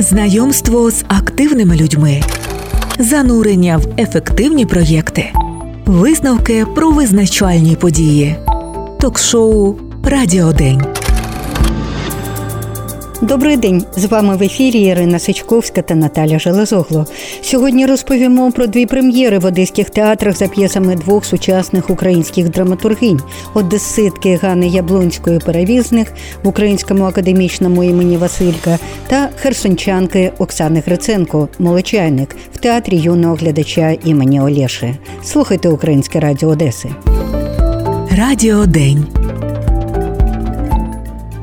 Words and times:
Знайомство 0.00 0.90
з 0.90 1.04
активними 1.08 1.76
людьми, 1.76 2.22
занурення 2.98 3.76
в 3.76 4.00
ефективні 4.00 4.66
проєкти, 4.66 5.32
висновки 5.86 6.66
про 6.74 6.90
визначальні 6.90 7.76
події, 7.76 8.36
ток-шоу 9.00 9.76
Радіодень. 10.04 10.97
Добрий 13.22 13.56
день, 13.56 13.84
з 13.96 14.04
вами 14.04 14.36
в 14.36 14.42
ефірі 14.42 14.80
Ірина 14.80 15.18
Сичковська 15.18 15.82
та 15.82 15.94
Наталя 15.94 16.38
Железогло. 16.38 17.06
Сьогодні 17.42 17.86
розповімо 17.86 18.52
про 18.52 18.66
дві 18.66 18.86
прем'єри 18.86 19.38
в 19.38 19.44
одеських 19.44 19.90
театрах 19.90 20.36
за 20.36 20.48
п'єсами 20.48 20.96
двох 20.96 21.24
сучасних 21.24 21.90
українських 21.90 22.48
драматургинь 22.48 23.20
одеситки 23.54 24.38
Гани 24.42 24.68
Яблонської 24.68 25.38
перевізних 25.38 26.12
в 26.42 26.48
Українському 26.48 27.04
академічному 27.04 27.84
імені 27.84 28.16
Василька 28.16 28.78
та 29.08 29.28
херсончанки 29.36 30.32
Оксани 30.38 30.82
Гриценко 30.86 31.48
Молочайник 31.58 32.36
в 32.54 32.58
театрі 32.58 32.96
юного 32.96 33.34
глядача 33.34 33.96
імені 34.04 34.40
Олєши. 34.40 34.96
Слухайте 35.24 35.68
Українське 35.68 36.20
Радіо 36.20 36.48
Одеси. 36.48 36.88
Радіодень. 38.10 39.17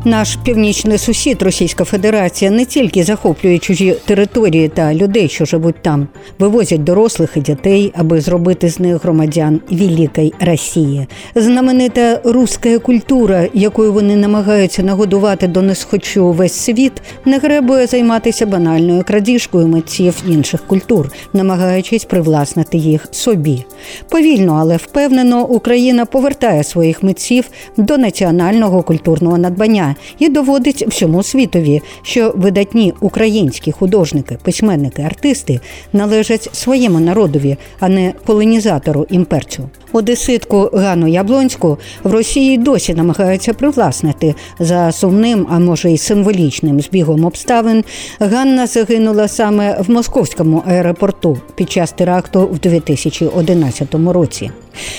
Наш 0.08 0.36
північний 0.36 0.98
сусід 0.98 1.42
Російська 1.42 1.84
Федерація 1.84 2.52
не 2.52 2.66
тільки 2.66 3.04
захоплює 3.04 3.58
чужі 3.58 3.96
території 4.06 4.68
та 4.68 4.94
людей, 4.94 5.30
що 5.30 5.46
живуть 5.46 5.82
там, 5.82 6.08
вивозять 6.40 6.84
дорослих 6.84 7.38
і 7.38 7.42
дітей, 7.42 7.94
аби 7.96 8.22
зробити 8.22 8.70
з 8.70 8.80
них 8.80 9.04
громадян 9.04 9.62
Великої 9.72 10.34
Росії. 10.40 11.08
Знаменита 11.36 12.22
руська 12.24 12.80
культура, 12.80 13.48
якою 13.54 13.94
вони 13.94 14.16
намагаються 14.16 14.84
нагодувати 14.84 15.48
до 15.48 15.62
несхочу 15.62 16.32
весь 16.32 16.54
світ, 16.54 16.94
не 17.26 17.38
гребує 17.38 17.88
займатися 17.88 18.46
банальною 18.46 19.04
крадіжкою 19.04 19.68
митців 19.68 20.24
інших 20.28 20.68
культур, 20.68 21.12
намагаючись 21.34 22.06
привласнити 22.06 22.78
їх 22.78 23.08
собі. 23.12 23.66
Повільно, 24.10 24.58
але 24.60 24.78
впевнено, 24.78 25.46
Україна 25.46 26.06
повертає 26.06 26.64
своїх 26.64 27.04
митців 27.04 27.46
до 27.78 27.98
національного 27.98 28.84
культурного 28.84 29.38
надбання 29.38 29.95
і 30.20 30.30
доводить 30.30 30.88
всьому 30.88 31.24
світові, 31.24 31.82
що 32.02 32.34
видатні 32.36 32.94
українські 33.00 33.72
художники, 33.72 34.38
письменники, 34.44 35.02
артисти 35.02 35.60
належать 35.94 36.50
своєму 36.54 37.00
народові, 37.00 37.58
а 37.80 37.90
не 37.90 38.14
колонізатору 38.26 39.06
імперцю. 39.10 39.70
Одеситку 39.94 40.70
Гану 40.74 41.08
Яблонську 41.08 41.78
в 42.04 42.12
Росії 42.12 42.58
досі 42.58 42.94
намагаються 42.94 43.54
привласнити 43.54 44.36
за 44.60 44.92
сумним, 44.92 45.48
а 45.50 45.60
може 45.60 45.92
й 45.92 45.98
символічним 45.98 46.82
збігом 46.82 47.26
обставин. 47.26 47.84
Ганна 48.20 48.68
загинула 48.68 49.28
саме 49.28 49.82
в 49.88 49.92
московському 49.92 50.64
аеропорту 50.68 51.38
під 51.56 51.72
час 51.72 51.92
теракту 51.92 52.48
в 52.48 52.60
2011 52.60 53.96
році. 53.96 54.52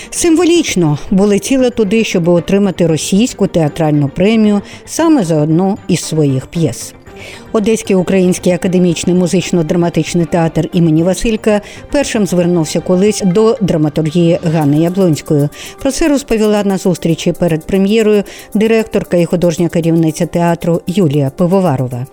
Символічно 0.09 0.97
були 1.11 1.39
ціли 1.39 1.69
туди, 1.69 2.03
щоб 2.03 2.27
отримати 2.27 2.87
російську 2.87 3.47
театральну 3.47 4.09
премію 4.09 4.61
саме 4.87 5.23
за 5.23 5.41
одну 5.41 5.77
із 5.87 6.03
своїх 6.03 6.47
п'єс. 6.47 6.93
Одеський 7.51 7.95
український 7.95 8.53
академічний 8.53 9.15
музично-драматичний 9.15 10.25
театр 10.25 10.69
імені 10.73 11.03
Василька 11.03 11.61
першим 11.91 12.27
звернувся 12.27 12.79
колись 12.79 13.21
до 13.25 13.57
драматургії 13.61 14.39
Ганни 14.43 14.77
Яблонської. 14.77 15.49
Про 15.79 15.91
це 15.91 16.07
розповіла 16.07 16.63
на 16.63 16.77
зустрічі 16.77 17.31
перед 17.31 17.67
прем'єрою 17.67 18.23
директорка 18.53 19.17
і 19.17 19.25
художня 19.25 19.69
керівниця 19.69 20.25
театру 20.25 20.81
Юлія 20.87 21.29
Пивоварова. 21.29 22.05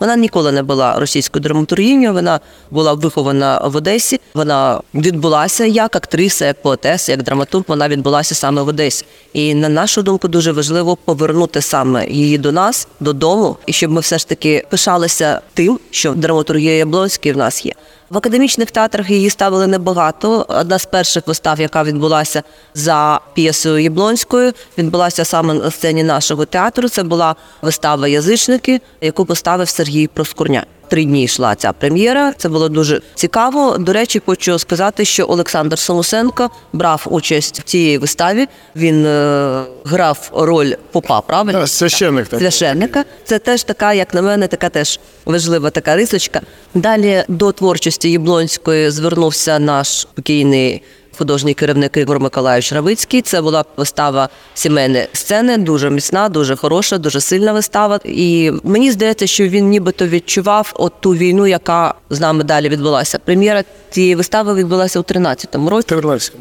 Вона 0.00 0.16
ніколи 0.16 0.52
не 0.52 0.62
була 0.62 0.98
російською 0.98 1.42
драматургією, 1.42 2.12
Вона 2.12 2.40
була 2.70 2.92
вихована 2.92 3.58
в 3.64 3.76
Одесі. 3.76 4.20
Вона 4.34 4.80
відбулася 4.94 5.64
як 5.64 5.96
актриса, 5.96 6.46
як 6.46 6.62
поетеса, 6.62 7.12
як 7.12 7.22
драматург. 7.22 7.64
Вона 7.68 7.88
відбулася 7.88 8.34
саме 8.34 8.62
в 8.62 8.68
Одесі. 8.68 9.04
І 9.32 9.54
на 9.54 9.68
нашу 9.68 10.02
думку 10.02 10.28
дуже 10.28 10.52
важливо 10.52 10.96
повернути 10.96 11.60
саме 11.60 12.06
її 12.08 12.38
до 12.38 12.52
нас, 12.52 12.88
додому, 13.00 13.56
і 13.66 13.72
щоб 13.72 13.90
ми 13.90 14.00
все 14.00 14.18
ж 14.18 14.28
таки 14.28 14.66
пишалися 14.70 15.40
тим, 15.54 15.78
що 15.90 16.12
драматургія 16.12 16.76
Яблонський 16.76 17.32
в 17.32 17.36
нас 17.36 17.66
є. 17.66 17.72
В 18.10 18.16
академічних 18.16 18.70
театрах 18.70 19.10
її 19.10 19.30
ставили 19.30 19.66
небагато. 19.66 20.46
Одна 20.48 20.78
з 20.78 20.86
перших 20.86 21.26
вистав, 21.26 21.60
яка 21.60 21.84
відбулася 21.84 22.42
за 22.74 23.20
п'єсою 23.34 23.78
Яблонською, 23.78 24.52
відбулася 24.78 25.24
саме 25.24 25.54
на 25.54 25.70
сцені 25.70 26.02
нашого 26.02 26.44
театру. 26.44 26.88
Це 26.88 27.02
була 27.02 27.36
вистава 27.62 28.08
Язичники, 28.08 28.80
яку 29.00 29.24
поставив 29.24 29.68
Сергій 29.68 30.06
Проскурня 30.06 30.66
три 30.90 31.04
дні 31.04 31.24
йшла 31.24 31.54
ця 31.54 31.72
прем'єра. 31.72 32.32
Це 32.36 32.48
було 32.48 32.68
дуже 32.68 33.00
цікаво. 33.14 33.78
До 33.78 33.92
речі, 33.92 34.22
хочу 34.26 34.58
сказати, 34.58 35.04
що 35.04 35.26
Олександр 35.28 35.78
Самусенко 35.78 36.50
брав 36.72 37.06
участь 37.10 37.60
в 37.60 37.62
цій 37.62 37.98
виставі. 37.98 38.46
Він 38.76 39.06
е, 39.06 39.62
грав 39.84 40.30
роль 40.34 40.72
попа, 40.92 41.20
правильно? 41.20 41.66
священник 41.66 42.28
так. 42.28 42.40
священника. 42.40 43.04
Це 43.24 43.38
теж 43.38 43.62
така, 43.62 43.92
як 43.92 44.14
на 44.14 44.22
мене, 44.22 44.46
така 44.46 44.68
теж 44.68 45.00
важлива 45.24 45.70
така 45.70 45.96
рисочка. 45.96 46.40
Далі 46.74 47.24
до 47.28 47.52
творчості 47.52 48.10
Єблонської 48.10 48.90
звернувся 48.90 49.58
наш 49.58 50.06
покійний 50.14 50.82
художній 51.20 51.54
керівник 51.54 51.96
Ігор 51.96 52.20
Миколаївич 52.20 52.72
Равицький. 52.72 53.22
Це 53.22 53.42
була 53.42 53.64
вистава 53.76 54.28
сімейної 54.54 55.08
сцени, 55.12 55.56
дуже 55.56 55.90
міцна, 55.90 56.28
дуже 56.28 56.56
хороша, 56.56 56.98
дуже 56.98 57.20
сильна 57.20 57.52
вистава. 57.52 58.00
І 58.04 58.52
мені 58.64 58.90
здається, 58.90 59.26
що 59.26 59.48
він 59.48 59.68
нібито 59.68 60.06
відчував 60.06 60.72
от 60.74 60.92
ту 61.00 61.10
війну, 61.10 61.46
яка 61.46 61.94
з 62.10 62.20
нами 62.20 62.44
далі 62.44 62.68
відбулася. 62.68 63.18
Прем'єра 63.18 63.64
цієї 63.90 64.14
вистави 64.14 64.54
відбулася 64.54 65.00
у 65.00 65.02
13-му 65.02 65.70
році. 65.70 65.94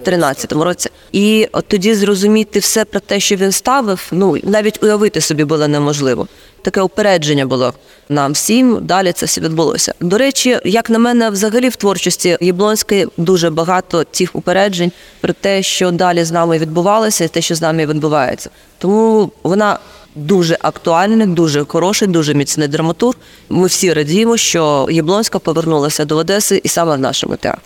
13-му 0.06 0.64
році. 0.64 0.90
І 1.12 1.48
от 1.52 1.68
тоді 1.68 1.96
зрозуміти 1.96 2.60
все 2.60 2.86
про 2.86 3.00
те, 3.00 3.20
що 3.20 3.36
він 3.36 3.52
ставив, 3.52 4.08
ну 4.12 4.38
навіть 4.44 4.84
уявити 4.84 5.22
собі 5.22 5.44
було 5.44 5.68
неможливо 5.68 6.28
таке 6.62 6.82
упередження 6.82 7.46
було 7.46 7.74
нам 8.10 8.32
всім. 8.32 8.78
Далі 8.82 9.12
це 9.12 9.26
все 9.26 9.42
відбулося. 9.42 9.94
До 10.00 10.18
речі, 10.18 10.60
як 10.66 10.90
на 10.90 11.00
мене, 11.00 11.30
взагалі 11.30 11.70
в 11.70 11.76
творчості 11.76 12.38
Яблонської 12.42 13.08
дуже 13.18 13.50
багато 13.50 14.04
цих 14.12 14.36
упереджень 14.36 14.92
про 15.22 15.34
те, 15.34 15.64
що 15.64 15.92
далі 15.92 16.24
з 16.24 16.32
нами 16.32 16.58
відбувалося, 16.58 17.24
і 17.24 17.28
те, 17.28 17.42
що 17.42 17.56
з 17.56 17.62
нами 17.62 17.86
відбувається. 17.86 18.50
Тому 18.78 19.32
вона. 19.44 19.80
Дуже 20.16 20.58
актуальний, 20.62 21.28
дуже 21.28 21.66
хороший, 21.66 22.08
дуже 22.08 22.34
міцний 22.34 22.68
драматург. 22.68 23.18
Ми 23.50 23.68
всі 23.68 23.94
радіємо, 23.94 24.38
що 24.38 24.88
Яблонська 24.92 25.40
повернулася 25.40 26.06
до 26.06 26.16
Одеси 26.16 26.62
і 26.64 26.68
саме 26.68 26.96
в 26.96 27.00
нашому 27.00 27.36
театрі. 27.36 27.62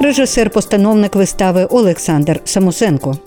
Режисер-постановник 0.00 1.16
вистави 1.16 1.64
Олександр 1.64 2.40
Самусенко. 2.44 3.18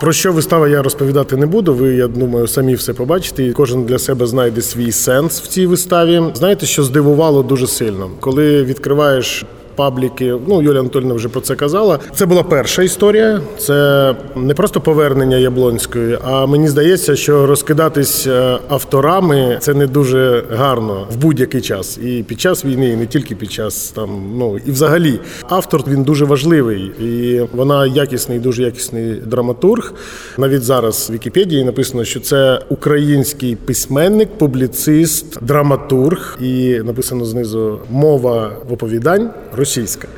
Про 0.00 0.12
що 0.12 0.32
вистава 0.32 0.68
я 0.68 0.82
розповідати 0.82 1.36
не 1.36 1.46
буду. 1.46 1.74
Ви, 1.74 1.94
я 1.94 2.08
думаю, 2.08 2.46
самі 2.46 2.74
все 2.74 2.92
побачите. 2.92 3.44
і 3.44 3.52
Кожен 3.52 3.84
для 3.84 3.98
себе 3.98 4.26
знайде 4.26 4.62
свій 4.62 4.92
сенс 4.92 5.40
в 5.40 5.46
цій 5.46 5.66
виставі. 5.66 6.22
Знаєте, 6.34 6.66
що 6.66 6.82
здивувало 6.82 7.42
дуже 7.42 7.66
сильно, 7.66 8.10
коли 8.20 8.64
відкриваєш 8.64 9.44
пабліки. 9.76 10.34
Ну, 10.48 10.62
Юлія 10.62 10.80
Анатольовна 10.80 11.14
вже 11.14 11.28
про 11.28 11.40
це 11.40 11.54
казала. 11.54 11.98
Це 12.14 12.26
була 12.26 12.42
перша 12.42 12.82
історія. 12.82 13.40
Це 13.58 14.14
не 14.36 14.54
просто 14.54 14.80
повернення 14.80 15.36
Яблонської, 15.36 16.18
а 16.24 16.46
мені 16.46 16.68
здається, 16.68 17.16
що 17.16 17.46
розкидатись 17.46 18.26
е, 18.26 18.58
авторами 18.68 19.58
це 19.60 19.74
не 19.74 19.86
дуже 19.86 20.44
гарно 20.50 21.06
в 21.12 21.16
будь-який 21.16 21.60
час. 21.60 21.98
І 21.98 22.24
під 22.28 22.40
час 22.40 22.64
війни, 22.64 22.88
і 22.88 22.96
не 22.96 23.06
тільки 23.06 23.34
під 23.34 23.52
час 23.52 23.88
там, 23.88 24.08
ну 24.38 24.60
і 24.66 24.70
взагалі, 24.70 25.20
автор 25.48 25.82
він 25.88 26.02
дуже 26.02 26.24
важливий, 26.24 26.80
і 27.00 27.40
вона 27.52 27.86
якісний, 27.86 28.38
дуже 28.38 28.62
якісний 28.62 29.14
драматург. 29.14 29.94
Навіть 30.38 30.62
зараз 30.62 31.10
в 31.10 31.12
Вікіпедії 31.12 31.64
написано, 31.64 32.04
що 32.04 32.20
це 32.20 32.60
український 32.68 33.56
письменник, 33.56 34.28
публіцист, 34.38 35.44
драматург, 35.44 36.38
і 36.40 36.80
написано 36.84 37.24
знизу 37.24 37.78
мова 37.90 38.52
в 38.68 38.72
оповідань 38.72 39.30
російська. 39.66 40.08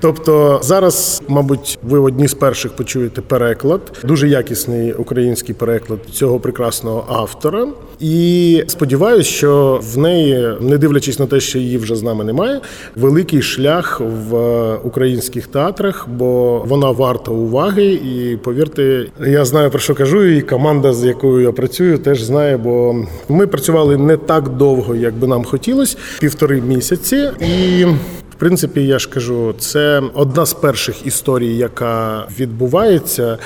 Тобто 0.00 0.60
зараз, 0.62 1.22
мабуть, 1.28 1.78
ви 1.82 1.98
одні 1.98 2.28
з 2.28 2.34
перших 2.34 2.76
почуєте 2.76 3.20
переклад, 3.20 3.80
дуже 4.04 4.28
якісний 4.28 4.92
український 4.92 5.54
переклад 5.54 5.98
цього 6.12 6.40
прекрасного 6.40 7.04
автора. 7.08 7.68
І 8.00 8.64
сподіваюся, 8.66 9.30
що 9.30 9.80
в 9.94 9.98
неї, 9.98 10.48
не 10.60 10.78
дивлячись 10.78 11.18
на 11.18 11.26
те, 11.26 11.40
що 11.40 11.58
її 11.58 11.78
вже 11.78 11.96
з 11.96 12.02
нами 12.02 12.24
немає, 12.24 12.60
великий 12.96 13.42
шлях 13.42 14.00
в 14.00 14.74
українських 14.74 15.46
театрах, 15.46 16.08
бо 16.08 16.58
вона 16.66 16.90
варта 16.90 17.30
уваги. 17.30 17.92
І 17.92 18.36
повірте, 18.36 19.06
я 19.26 19.44
знаю 19.44 19.70
про 19.70 19.78
що 19.78 19.94
кажу, 19.94 20.24
і 20.24 20.40
команда, 20.40 20.92
з 20.92 21.04
якою 21.04 21.40
я 21.40 21.52
працюю, 21.52 21.98
теж 21.98 22.22
знає, 22.22 22.56
бо 22.56 22.96
ми 23.28 23.46
працювали 23.46 23.96
не 23.96 24.16
так 24.16 24.48
довго, 24.48 24.94
як 24.94 25.14
би 25.14 25.26
нам 25.26 25.44
хотілося, 25.44 25.96
півтори 26.20 26.60
місяці 26.60 27.30
і. 27.40 27.86
В 28.36 28.38
принципі, 28.38 28.86
я 28.86 28.98
ж 28.98 29.10
кажу, 29.10 29.54
це 29.58 30.02
одна 30.14 30.46
з 30.46 30.54
перших 30.54 31.06
історій, 31.06 31.56
яка 31.56 32.26
відбувається. 32.38 33.38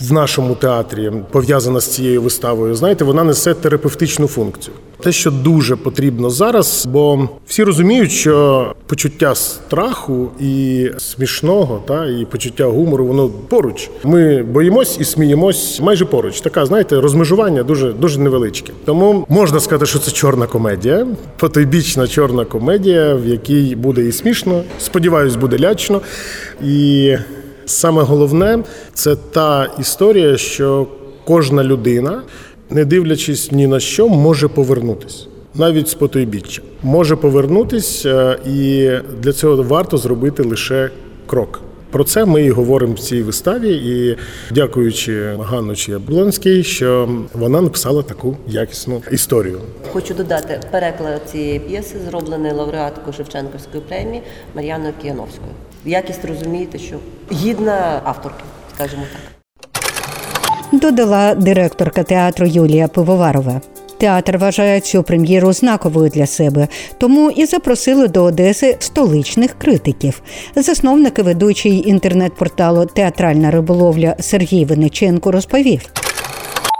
В 0.00 0.12
нашому 0.12 0.54
театрі 0.54 1.12
пов'язана 1.30 1.80
з 1.80 1.86
цією 1.86 2.22
виставою, 2.22 2.74
знаєте, 2.74 3.04
вона 3.04 3.24
несе 3.24 3.54
терапевтичну 3.54 4.26
функцію. 4.26 4.74
Те, 5.02 5.12
що 5.12 5.30
дуже 5.30 5.76
потрібно 5.76 6.30
зараз, 6.30 6.86
бо 6.92 7.28
всі 7.46 7.64
розуміють, 7.64 8.10
що 8.10 8.74
почуття 8.86 9.34
страху 9.34 10.28
і 10.40 10.86
смішного, 10.98 11.82
та 11.88 12.06
і 12.06 12.24
почуття 12.24 12.64
гумору, 12.64 13.06
воно 13.06 13.28
поруч. 13.28 13.90
Ми 14.04 14.42
боїмось 14.42 14.96
і 15.00 15.04
сміємось 15.04 15.80
майже 15.80 16.04
поруч. 16.04 16.40
Така, 16.40 16.66
знаєте, 16.66 17.00
розмежування 17.00 17.62
дуже 17.62 17.92
дуже 17.92 18.20
невеличке. 18.20 18.72
Тому 18.84 19.26
можна 19.28 19.60
сказати, 19.60 19.86
що 19.86 19.98
це 19.98 20.10
чорна 20.10 20.46
комедія, 20.46 21.06
потойбічна 21.36 22.08
чорна 22.08 22.44
комедія, 22.44 23.14
в 23.14 23.26
якій 23.26 23.76
буде 23.76 24.02
і 24.02 24.12
смішно. 24.12 24.62
Сподіваюсь, 24.78 25.36
буде 25.36 25.58
лячно. 25.58 26.00
І 26.64 27.16
саме 27.68 28.02
головне 28.02 28.58
це 28.94 29.16
та 29.16 29.68
історія, 29.80 30.36
що 30.36 30.86
кожна 31.24 31.64
людина 31.64 32.22
не 32.70 32.84
дивлячись 32.84 33.52
ні 33.52 33.66
на 33.66 33.80
що, 33.80 34.08
може 34.08 34.48
повернутися. 34.48 35.26
Навіть 35.54 35.88
з 35.88 35.94
потойбіччя. 35.94 36.62
може 36.82 37.16
повернутися, 37.16 38.38
і 38.46 38.90
для 39.22 39.32
цього 39.32 39.62
варто 39.62 39.96
зробити 39.96 40.42
лише 40.42 40.90
крок. 41.26 41.60
Про 41.90 42.04
це 42.04 42.24
ми 42.24 42.42
і 42.42 42.50
говоримо 42.50 42.94
в 42.94 42.98
цій 42.98 43.22
виставі. 43.22 43.72
І 43.74 44.16
дякуючи 44.54 45.36
Ганночі 45.40 45.90
Яблонській, 45.92 46.62
що 46.64 47.08
вона 47.32 47.60
написала 47.60 48.02
таку 48.02 48.36
якісну 48.46 49.02
історію. 49.12 49.60
Хочу 49.92 50.14
додати 50.14 50.60
переклад 50.70 51.20
цієї 51.32 51.60
п'єси, 51.60 51.96
зроблений 52.10 52.52
лауреаткою 52.52 53.12
Шевченківської 53.12 53.82
премії 53.88 54.22
Мар'яною 54.54 54.92
Кіяновською. 55.02 55.50
Якість 55.88 56.24
розумієте, 56.24 56.78
що 56.78 56.96
гідна 57.32 58.00
авторки, 58.04 58.44
скажімо 58.74 59.02
так 59.12 59.38
додала 60.72 61.34
директорка 61.34 62.02
театру 62.02 62.46
Юлія 62.46 62.88
Пивоварова. 62.88 63.60
Театр 63.98 64.38
вважає 64.38 64.80
цю 64.80 65.02
прем'єру 65.02 65.52
знаковою 65.52 66.10
для 66.10 66.26
себе, 66.26 66.68
тому 66.98 67.30
і 67.30 67.46
запросили 67.46 68.08
до 68.08 68.22
Одеси 68.22 68.76
столичних 68.78 69.58
критиків. 69.58 70.22
Засновник 70.56 71.18
і 71.18 71.22
ведучий 71.22 71.88
інтернет-порталу 71.88 72.86
Театральна 72.86 73.50
риболовля 73.50 74.16
Сергій 74.20 74.64
Виниченко 74.64 75.32
розповів. 75.32 75.90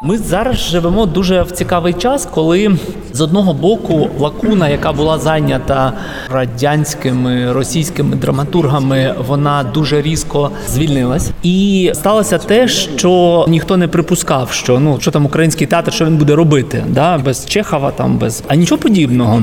Ми 0.02 0.18
зараз 0.18 0.56
живемо 0.56 1.06
дуже 1.06 1.42
в 1.42 1.50
цікавий 1.50 1.92
час, 1.92 2.28
коли 2.34 2.76
з 3.12 3.20
одного 3.20 3.54
боку 3.54 4.10
лакуна, 4.18 4.68
яка 4.68 4.92
була 4.92 5.18
зайнята 5.18 5.92
радянськими 6.30 7.52
російськими 7.52 8.16
драматургами, 8.16 9.14
вона 9.26 9.64
дуже 9.74 10.02
різко 10.02 10.50
звільнилась, 10.68 11.30
і 11.42 11.90
сталося 11.94 12.38
те, 12.38 12.68
що 12.68 13.44
ніхто 13.48 13.76
не 13.76 13.88
припускав, 13.88 14.50
що 14.50 14.80
ну 14.80 14.98
що 15.00 15.10
там 15.10 15.26
український 15.26 15.66
театр, 15.66 15.92
що 15.92 16.04
він 16.06 16.16
буде 16.16 16.34
робити, 16.34 16.84
да 16.88 17.18
без 17.18 17.46
Чехова, 17.46 17.90
там 17.90 18.18
без 18.18 18.42
а 18.48 18.54
нічого 18.54 18.80
подібного. 18.80 19.42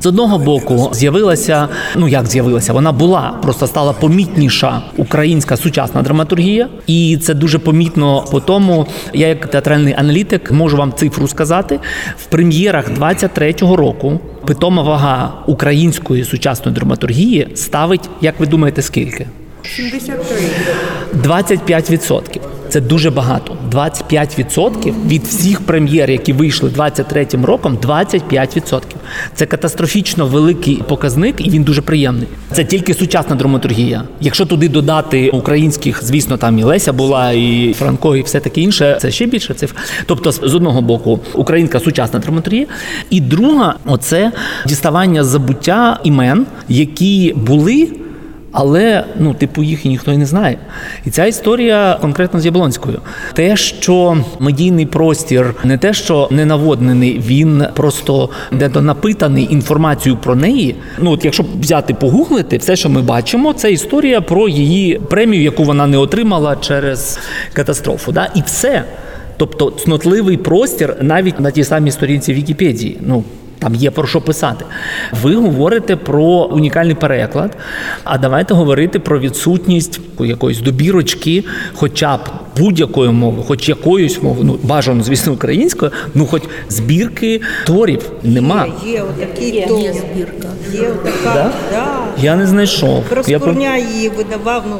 З 0.00 0.06
одного 0.06 0.38
боку 0.38 0.90
з'явилася, 0.92 1.68
ну 1.96 2.08
як 2.08 2.26
з'явилася, 2.26 2.72
вона 2.72 2.92
була 2.92 3.38
просто 3.42 3.66
стала 3.66 3.92
помітніша 3.92 4.82
українська 4.96 5.56
сучасна 5.56 6.02
драматургія, 6.02 6.68
і 6.86 7.18
це 7.22 7.34
дуже 7.34 7.58
помітно 7.58 8.24
по 8.30 8.40
тому. 8.40 8.86
Я, 9.12 9.28
як 9.28 9.46
театральний 9.46 9.94
аналітик, 9.98 10.52
можу 10.52 10.76
вам 10.76 10.92
цифру 10.92 11.28
сказати 11.28 11.80
в 12.18 12.24
прем'єрах 12.24 12.90
23-го 12.90 13.76
року. 13.76 14.20
Питома 14.46 14.82
вага 14.82 15.32
української 15.46 16.24
сучасної 16.24 16.74
драматургії 16.74 17.48
ставить, 17.54 18.10
як 18.20 18.40
ви 18.40 18.46
думаєте, 18.46 18.82
скільки? 18.82 19.26
73. 19.62 20.36
25%. 21.22 22.40
Це 22.68 22.80
дуже 22.80 23.10
багато. 23.10 23.56
25% 23.72 24.94
від 25.08 25.22
всіх 25.22 25.60
прем'єр, 25.60 26.10
які 26.10 26.32
вийшли 26.32 26.70
23-м 26.70 27.44
роком, 27.44 27.76
25%. 27.76 28.80
Це 29.34 29.46
катастрофічно 29.46 30.26
великий 30.26 30.76
показник, 30.76 31.46
і 31.46 31.50
він 31.50 31.62
дуже 31.62 31.82
приємний. 31.82 32.28
Це 32.52 32.64
тільки 32.64 32.94
сучасна 32.94 33.36
драматургія. 33.36 34.02
Якщо 34.20 34.46
туди 34.46 34.68
додати 34.68 35.30
українських, 35.30 36.04
звісно, 36.04 36.36
там 36.36 36.58
і 36.58 36.62
Леся 36.62 36.92
була, 36.92 37.32
і 37.32 37.74
Франко, 37.78 38.16
і 38.16 38.22
все 38.22 38.40
таке 38.40 38.60
інше, 38.60 38.98
це 39.00 39.10
ще 39.10 39.26
більше 39.26 39.54
цифр. 39.54 39.74
Тобто, 40.06 40.32
з 40.32 40.54
одного 40.54 40.82
боку, 40.82 41.20
українська 41.34 41.80
сучасна 41.80 42.18
драматургія, 42.20 42.66
і 43.10 43.20
друга 43.20 43.74
оце 43.84 44.32
діставання 44.66 45.24
забуття 45.24 46.00
імен, 46.04 46.46
які 46.68 47.34
були 47.36 47.88
але 48.58 49.04
ну, 49.18 49.34
типу, 49.34 49.62
їх 49.62 49.84
ніхто 49.84 50.12
і 50.12 50.16
не 50.16 50.26
знає. 50.26 50.58
І 51.04 51.10
ця 51.10 51.26
історія 51.26 51.98
конкретно 52.00 52.40
з 52.40 52.46
Яблонською. 52.46 53.00
Те, 53.32 53.56
що 53.56 54.18
медійний 54.38 54.86
простір 54.86 55.54
не 55.64 55.78
те, 55.78 55.92
що 55.92 56.28
не 56.30 56.46
наводнений, 56.46 57.22
він 57.26 57.64
просто 57.74 58.28
недонапитаний 58.50 59.48
інформацією 59.50 60.20
про 60.22 60.34
неї. 60.34 60.74
Ну 60.98 61.10
от 61.10 61.24
якщо 61.24 61.44
взяти 61.60 61.94
погуглити, 61.94 62.56
все, 62.56 62.76
що 62.76 62.88
ми 62.88 63.02
бачимо, 63.02 63.52
це 63.52 63.72
історія 63.72 64.20
про 64.20 64.48
її 64.48 65.00
премію, 65.10 65.42
яку 65.42 65.64
вона 65.64 65.86
не 65.86 65.98
отримала 65.98 66.56
через 66.56 67.18
катастрофу. 67.52 68.12
Да? 68.12 68.28
І 68.34 68.42
все. 68.46 68.84
Тобто 69.36 69.70
цнотливий 69.70 70.36
простір 70.36 70.96
навіть 71.00 71.40
на 71.40 71.50
тій 71.50 71.64
самій 71.64 71.90
сторінці 71.90 72.32
Вікіпедії. 72.34 72.98
Ну 73.00 73.24
там 73.58 73.74
є 73.74 73.90
про 73.90 74.06
що 74.06 74.20
писати. 74.20 74.64
Ви 75.22 75.34
говорите 75.34 75.96
про 75.96 76.24
унікальний 76.24 76.94
переклад. 76.94 77.56
А 78.04 78.18
давайте 78.18 78.54
говорити 78.54 78.98
про 78.98 79.20
відсутність 79.20 80.00
якоїсь 80.20 80.60
добірочки, 80.60 81.44
хоча 81.74 82.16
б 82.16 82.20
будь-якої 82.56 83.10
мови, 83.10 83.42
хоч 83.46 83.68
якоюсь 83.68 84.22
мовою, 84.22 84.44
ну 84.44 84.58
бажано, 84.62 85.02
звісно, 85.02 85.32
українською, 85.32 85.92
ну 86.14 86.26
хоч 86.26 86.42
збірки 86.68 87.40
творів 87.66 88.10
нема. 88.22 88.66
Є, 88.86 88.92
є 88.92 89.02
отакий 89.02 89.54
є, 89.54 89.66
том. 89.66 89.80
Є 89.80 89.92
збірка. 89.92 90.48
Є 90.72 90.88
отака, 90.88 91.34
да? 91.34 91.50
Да. 91.72 91.86
Я 92.22 92.36
не 92.36 92.46
знайшов. 92.46 93.04
Проскурня 93.04 93.76
Я... 93.76 93.86
її 93.86 94.08
видавав. 94.08 94.64
ну, 94.70 94.76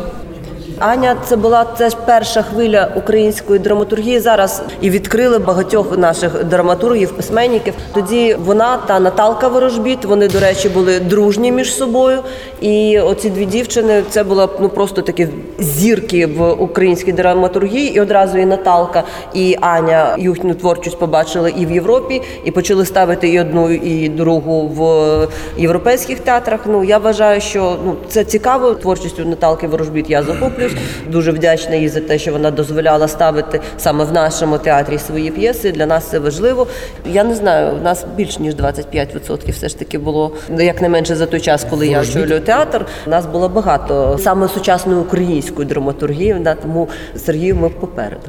Аня, 0.79 1.17
це 1.25 1.37
була 1.37 1.65
теж 1.65 1.95
перша 2.07 2.43
хвиля 2.43 2.89
української 2.97 3.59
драматургії. 3.59 4.21
Зараз 4.21 4.63
і 4.81 4.91
відкрили 4.91 5.39
багатьох 5.39 5.99
наших 5.99 6.45
драматургів, 6.45 7.13
письменників. 7.13 7.75
Тоді 7.95 8.37
вона 8.45 8.77
та 8.87 9.01
Наталка 9.01 9.49
Ворожбіт. 9.49 10.05
Вони, 10.05 10.29
до 10.29 10.41
речі, 10.41 10.69
були 10.69 11.01
дружні 11.01 11.53
між 11.53 11.75
собою. 11.75 12.19
І 12.61 12.99
оці 12.99 13.31
дві 13.31 13.45
дівчини 13.45 14.03
це 14.11 14.25
була 14.25 14.49
ну 14.61 14.69
просто 14.69 15.03
такі 15.03 15.29
зірки 15.59 16.27
в 16.27 16.53
українській 16.53 17.13
драматургії. 17.13 17.97
І 17.97 18.01
одразу 18.01 18.39
і 18.39 18.47
Наталка, 18.47 19.03
і 19.35 19.57
Аня 19.61 20.17
їхню 20.19 20.55
творчість 20.55 20.99
побачили 20.99 21.55
і 21.59 21.67
в 21.67 21.71
Європі, 21.71 22.23
і 22.45 22.51
почали 22.51 22.87
ставити 22.87 23.29
і 23.29 23.41
одну, 23.41 23.71
і 23.71 24.09
другу 24.09 24.69
в 24.69 25.29
європейських 25.59 26.21
театрах. 26.21 26.61
Ну 26.67 26.85
я 26.85 26.99
вважаю, 26.99 27.41
що 27.41 27.77
ну 27.85 27.97
це 28.09 28.25
цікаво 28.25 28.75
творчістю 28.75 29.25
Наталки 29.25 29.67
Ворожбіт. 29.67 30.11
Я 30.11 30.23
захоплюю. 30.23 30.66
Плюс. 30.69 31.13
Дуже 31.13 31.33
вдячна 31.33 31.75
їй 31.75 31.89
за 31.89 32.01
те, 32.01 32.19
що 32.19 32.33
вона 32.33 32.51
дозволяла 32.51 33.09
ставити 33.09 33.61
саме 33.79 34.05
в 34.05 34.13
нашому 34.13 34.59
театрі 34.59 34.99
свої 34.99 35.31
п'єси. 35.31 35.73
Для 35.73 35.87
нас 35.87 36.05
це 36.05 36.19
важливо. 36.19 36.67
Я 37.13 37.25
не 37.25 37.35
знаю, 37.35 37.77
у 37.81 37.85
нас 37.85 38.07
більш 38.17 38.39
ніж 38.39 38.55
25% 38.55 39.53
все 39.53 39.69
ж 39.69 39.79
таки 39.79 39.99
було 39.99 40.33
як 40.59 40.83
не 40.83 40.89
менше 40.89 41.17
за 41.17 41.27
той 41.27 41.41
час, 41.41 41.67
коли 41.71 41.87
я 41.87 42.01
очолюю 42.01 42.41
театр. 42.41 42.87
У 43.07 43.11
нас 43.11 43.27
було 43.27 43.49
багато 43.49 44.19
саме 44.23 44.49
сучасної 44.49 45.01
української 45.01 45.69
драматургії. 45.69 46.37
Тому 46.63 46.89
Сергію 47.17 47.57
ми 47.57 47.69
попереду. 47.69 48.27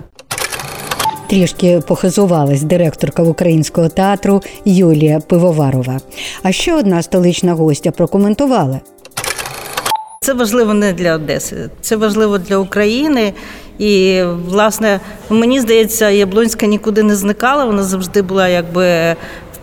Трішки 1.30 1.82
похизувалась 1.88 2.62
директорка 2.62 3.24
українського 3.24 3.90
театру 3.90 4.42
Юлія 4.66 5.20
Пивоварова. 5.20 6.00
А 6.44 6.52
ще 6.52 6.74
одна 6.74 7.02
столична 7.02 7.54
гостя 7.54 7.92
прокоментувала. 7.92 8.80
Це 10.28 10.34
важливо 10.34 10.74
не 10.74 10.94
для 10.94 11.16
Одеси, 11.16 11.70
це 11.82 11.96
важливо 11.96 12.38
для 12.38 12.58
України. 12.58 13.34
І, 13.80 14.22
власне, 14.48 15.00
мені 15.30 15.60
здається, 15.60 16.10
Яблонська 16.10 16.66
нікуди 16.66 17.04
не 17.04 17.16
зникала. 17.16 17.66
Вона 17.66 17.84
завжди 17.84 18.22
була 18.22 18.48
якби 18.48 19.16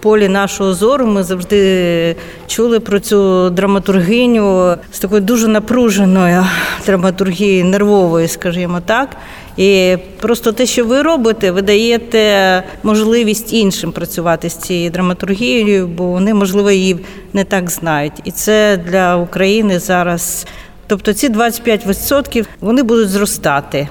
полі 0.04 0.28
нашого 0.28 0.74
зору. 0.74 1.06
Ми 1.06 1.22
завжди 1.22 2.16
чули 2.46 2.80
про 2.80 3.00
цю 3.00 3.50
драматургиню 3.50 4.76
з 4.92 4.98
такою 4.98 5.20
дуже 5.20 5.48
напруженою 5.48 6.46
драматургією, 6.86 7.64
нервовою, 7.64 8.28
скажімо 8.28 8.80
так. 8.86 9.08
І 9.56 9.96
просто 10.20 10.52
те, 10.52 10.66
що 10.66 10.84
ви 10.84 11.02
робите, 11.02 11.50
ви 11.50 11.62
даєте 11.62 12.62
можливість 12.82 13.52
іншим 13.52 13.92
працювати 13.92 14.50
з 14.50 14.56
цією 14.56 14.90
драматургією, 14.90 15.86
бо 15.86 16.06
вони, 16.06 16.34
можливо, 16.34 16.70
її 16.70 16.98
не 17.32 17.44
так 17.44 17.70
знають. 17.70 18.12
І 18.24 18.30
це 18.30 18.76
для 18.76 19.16
України 19.16 19.78
зараз. 19.78 20.46
Тобто 20.86 21.12
ці 21.12 21.28
25% 21.28 22.44
вони 22.60 22.82
будуть 22.82 23.08
зростати. 23.08 23.88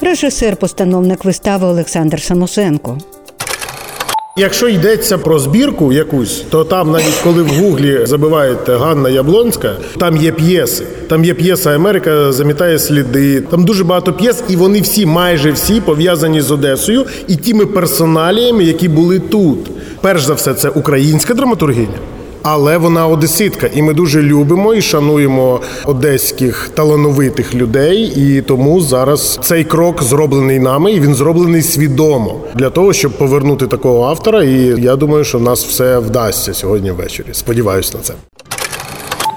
Режисер-постановник 0.00 1.24
вистави 1.24 1.66
Олександр 1.66 2.20
Самосенко. 2.20 2.98
Якщо 4.40 4.68
йдеться 4.68 5.18
про 5.18 5.38
збірку 5.38 5.92
якусь, 5.92 6.44
то 6.50 6.64
там 6.64 6.90
навіть 6.90 7.20
коли 7.24 7.42
в 7.42 7.48
гуглі 7.48 8.00
забиваєте 8.06 8.76
Ганна 8.76 9.10
Яблонська, 9.10 9.76
там 9.98 10.16
є 10.16 10.32
п'єси. 10.32 10.84
Там 11.08 11.24
є 11.24 11.34
п'єса 11.34 11.70
Америка 11.70 12.32
замітає 12.32 12.78
сліди. 12.78 13.40
Там 13.40 13.64
дуже 13.64 13.84
багато 13.84 14.12
п'єс, 14.12 14.42
і 14.48 14.56
вони 14.56 14.80
всі, 14.80 15.06
майже 15.06 15.52
всі, 15.52 15.80
пов'язані 15.80 16.40
з 16.40 16.50
Одесою 16.50 17.06
і 17.28 17.36
тими 17.36 17.66
персоналіями, 17.66 18.64
які 18.64 18.88
були 18.88 19.18
тут. 19.18 19.58
Перш 20.00 20.24
за 20.24 20.34
все, 20.34 20.54
це 20.54 20.68
українська 20.68 21.34
драматургія. 21.34 21.88
Але 22.42 22.78
вона 22.78 23.06
одеситка, 23.06 23.70
і 23.74 23.82
ми 23.82 23.94
дуже 23.94 24.22
любимо 24.22 24.74
і 24.74 24.82
шануємо 24.82 25.60
одеських 25.84 26.70
талановитих 26.74 27.54
людей. 27.54 28.12
І 28.16 28.42
тому 28.42 28.80
зараз 28.80 29.38
цей 29.42 29.64
крок 29.64 30.02
зроблений 30.02 30.58
нами, 30.58 30.92
і 30.92 31.00
він 31.00 31.14
зроблений 31.14 31.62
свідомо 31.62 32.40
для 32.54 32.70
того, 32.70 32.92
щоб 32.92 33.12
повернути 33.12 33.66
такого 33.66 34.04
автора. 34.04 34.44
І 34.44 34.74
я 34.78 34.96
думаю, 34.96 35.24
що 35.24 35.38
в 35.38 35.42
нас 35.42 35.64
все 35.64 35.98
вдасться 35.98 36.54
сьогодні 36.54 36.90
ввечері. 36.90 37.26
Сподіваюсь 37.32 37.94
на 37.94 38.00
це. 38.00 38.14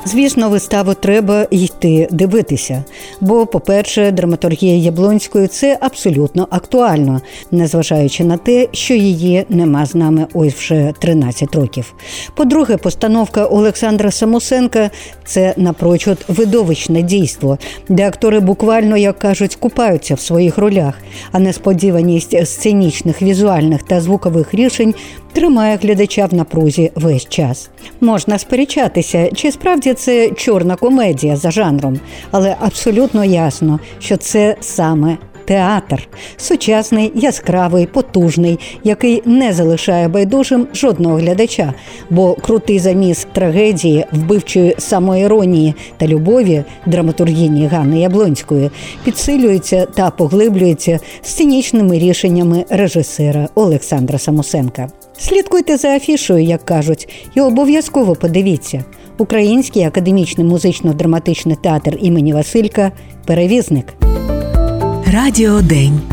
Звісно, 0.05 0.49
виставу 0.49 0.93
треба 0.93 1.47
йти 1.51 2.07
дивитися. 2.11 2.83
Бо, 3.21 3.45
по-перше, 3.45 4.11
драматургія 4.11 4.75
Яблонської 4.75 5.47
це 5.47 5.77
абсолютно 5.81 6.47
актуально, 6.49 7.21
незважаючи 7.51 8.23
на 8.23 8.37
те, 8.37 8.67
що 8.71 8.93
її 8.93 9.45
нема 9.49 9.85
з 9.85 9.95
нами 9.95 10.27
ось 10.33 10.53
вже 10.53 10.93
13 10.99 11.55
років. 11.55 11.93
По-друге, 12.35 12.77
постановка 12.77 13.45
Олександра 13.45 14.11
Самосенка 14.11 14.89
це 15.25 15.53
напрочуд 15.57 16.17
видовищне 16.27 17.01
дійство, 17.01 17.57
де 17.89 18.07
актори 18.07 18.39
буквально, 18.39 18.97
як 18.97 19.19
кажуть, 19.19 19.55
купаються 19.55 20.15
в 20.15 20.19
своїх 20.19 20.57
ролях, 20.57 20.93
а 21.31 21.39
несподіваність 21.39 22.47
сценічних, 22.47 23.21
візуальних 23.21 23.83
та 23.83 24.01
звукових 24.01 24.53
рішень 24.53 24.95
тримає 25.33 25.79
глядача 25.83 26.25
в 26.25 26.33
напрузі 26.33 26.91
весь 26.95 27.29
час. 27.29 27.69
Можна 28.01 28.37
сперечатися, 28.37 29.29
чи 29.35 29.51
справді 29.51 29.92
це 29.93 30.29
чорна 30.29 30.75
комедія 30.75 31.35
за 31.35 31.51
жанром, 31.51 31.99
але 32.31 32.55
абсолютно 32.59 33.25
ясно, 33.25 33.79
що 33.99 34.17
це 34.17 34.55
саме. 34.61 35.17
Театр 35.45 36.07
сучасний, 36.37 37.11
яскравий, 37.15 37.85
потужний, 37.85 38.59
який 38.83 39.21
не 39.25 39.53
залишає 39.53 40.07
байдужим 40.07 40.67
жодного 40.73 41.15
глядача, 41.15 41.73
бо 42.09 42.33
крутий 42.33 42.79
заміс 42.79 43.27
трагедії, 43.33 44.05
вбивчої 44.11 44.75
самоіронії 44.77 45.73
та 45.97 46.07
любові 46.07 46.63
драматургіні 46.85 47.67
Ганни 47.67 47.99
Яблонської 47.99 48.71
підсилюється 49.03 49.85
та 49.85 50.09
поглиблюється 50.09 50.99
сценічними 51.21 51.99
рішеннями 51.99 52.65
режисера 52.69 53.47
Олександра 53.55 54.19
Самосенка. 54.19 54.87
Слідкуйте 55.17 55.77
за 55.77 55.95
афішою, 55.95 56.43
як 56.43 56.65
кажуть, 56.65 57.09
і 57.35 57.41
обов'язково 57.41 58.15
подивіться. 58.15 58.83
Український 59.17 59.83
академічний 59.83 60.47
музично-драматичний 60.47 61.55
театр 61.55 61.97
імені 62.01 62.33
Василька 62.33 62.91
перевізник. 63.25 63.85
Радіо 65.13 65.61
День. 65.61 66.12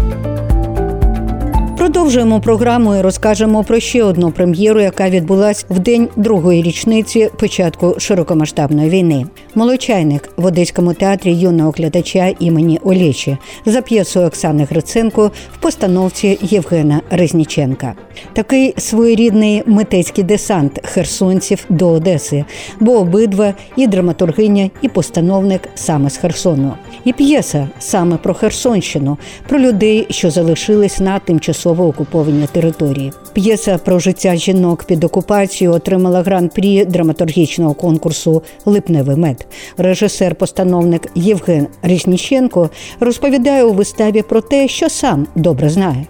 Продовжуємо 1.81 2.41
програму 2.41 2.95
і 2.95 3.01
розкажемо 3.01 3.65
про 3.65 3.81
ще 3.81 4.03
одну 4.03 4.31
прем'єру, 4.31 4.81
яка 4.81 5.11
відбулась 5.11 5.67
в 5.71 5.79
день 5.79 6.09
другої 6.17 6.63
річниці 6.63 7.31
початку 7.39 7.95
широкомасштабної 7.99 8.91
війни. 8.91 9.27
Молочайник 9.55 10.29
в 10.37 10.45
Одеському 10.45 10.95
театрі 10.95 11.35
юного 11.35 11.71
глядача 11.71 12.35
імені 12.39 12.81
Олєчі 12.85 13.37
за 13.67 13.83
п'єсою 13.83 14.27
Оксани 14.27 14.65
Гриценко 14.65 15.31
в 15.53 15.61
постановці 15.61 16.39
Євгена 16.43 17.01
Резніченка. 17.11 17.95
Такий 18.33 18.75
своєрідний 18.79 19.63
митецький 19.67 20.25
десант 20.25 20.81
херсонців 20.85 21.65
до 21.69 21.89
Одеси, 21.89 22.45
бо 22.81 22.93
обидва 22.93 23.55
і 23.77 23.87
драматургиня, 23.87 24.71
і 24.83 24.89
постановник 24.89 25.69
саме 25.75 26.11
з 26.11 26.17
Херсону. 26.17 26.73
І 27.05 27.13
п'єса 27.13 27.69
саме 27.79 28.17
про 28.17 28.35
Херсонщину, 28.35 29.19
про 29.49 29.59
людей, 29.59 30.07
що 30.11 30.31
залишились 30.31 31.01
на 31.01 31.19
тимчасово 31.19 31.70
окупованій 31.79 32.47
території. 32.53 33.13
П'єса 33.33 33.79
про 33.79 33.99
життя 33.99 34.37
жінок 34.37 34.85
під 34.85 35.05
окупацією 35.05 35.77
отримала 35.77 36.23
гран-прі 36.23 36.85
драматургічного 36.85 37.75
конкурсу 37.75 38.43
Липневий 38.65 39.17
мед. 39.17 39.47
Режисер-постановник 39.79 41.09
Євген 41.15 41.67
Різніченко 41.83 42.71
розповідає 43.01 43.65
у 43.65 43.73
виставі 43.73 44.23
про 44.23 44.41
те, 44.41 44.69
що 44.69 44.89
сам 44.89 45.27
добре 45.35 45.69
знає. 45.69 46.07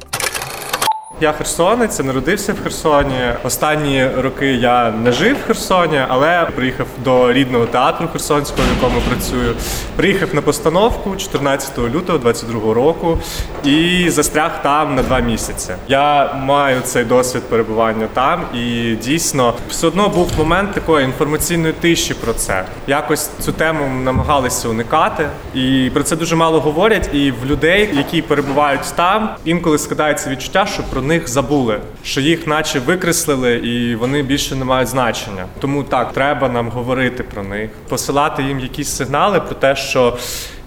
Я 1.23 1.33
херсонець, 1.33 1.99
народився 1.99 2.53
в 2.53 2.62
Херсоні. 2.62 3.33
Останні 3.45 4.09
роки 4.19 4.47
я 4.55 4.91
не 4.91 5.12
жив 5.12 5.37
в 5.37 5.47
Херсоні, 5.47 6.00
але 6.09 6.49
приїхав 6.57 6.87
до 7.05 7.33
рідного 7.33 7.67
театру 7.67 8.09
Херсонського, 8.12 8.62
в 8.69 8.83
якому 8.83 9.00
працюю. 9.00 9.55
Приїхав 9.97 10.35
на 10.35 10.43
постановку 10.43 11.17
14 11.17 11.79
лютого 11.79 12.19
22 12.19 12.75
року 12.75 13.19
і 13.65 14.11
застряг 14.11 14.62
там 14.62 14.95
на 14.95 15.03
два 15.03 15.21
місяці. 15.21 15.73
Я 15.89 16.35
маю 16.35 16.81
цей 16.81 17.05
досвід 17.05 17.43
перебування 17.43 18.09
там, 18.12 18.43
і 18.55 18.95
дійсно 19.03 19.55
все 19.69 19.87
одно 19.87 20.09
був 20.09 20.31
момент 20.39 20.73
такої 20.73 21.05
інформаційної 21.05 21.73
тиші 21.73 22.15
про 22.15 22.33
це. 22.33 22.65
Якось 22.87 23.31
цю 23.41 23.53
тему 23.53 24.03
намагалися 24.05 24.69
уникати, 24.69 25.29
і 25.55 25.91
про 25.95 26.03
це 26.03 26.17
дуже 26.17 26.37
мало 26.37 26.61
говорять. 26.61 27.11
І 27.12 27.31
в 27.31 27.47
людей, 27.47 27.91
які 27.93 28.23
перебувають 28.23 28.95
там, 28.97 29.31
інколи 29.45 29.79
складається 29.79 30.31
відчуття, 30.31 30.67
що 30.67 30.83
про 30.83 31.03
них 31.11 31.29
забули, 31.29 31.81
що 32.02 32.21
їх 32.21 32.47
наче 32.47 32.79
викреслили, 32.79 33.55
і 33.55 33.95
вони 33.95 34.23
більше 34.23 34.57
не 34.57 34.64
мають 34.64 34.88
значення. 34.88 35.47
Тому 35.61 35.83
так 35.83 36.12
треба 36.12 36.49
нам 36.49 36.69
говорити 36.69 37.23
про 37.23 37.43
них, 37.43 37.71
посилати 37.88 38.43
їм 38.43 38.61
якісь 38.61 38.88
сигнали 38.88 39.40
про 39.40 39.55
те, 39.55 39.76
що 39.76 40.19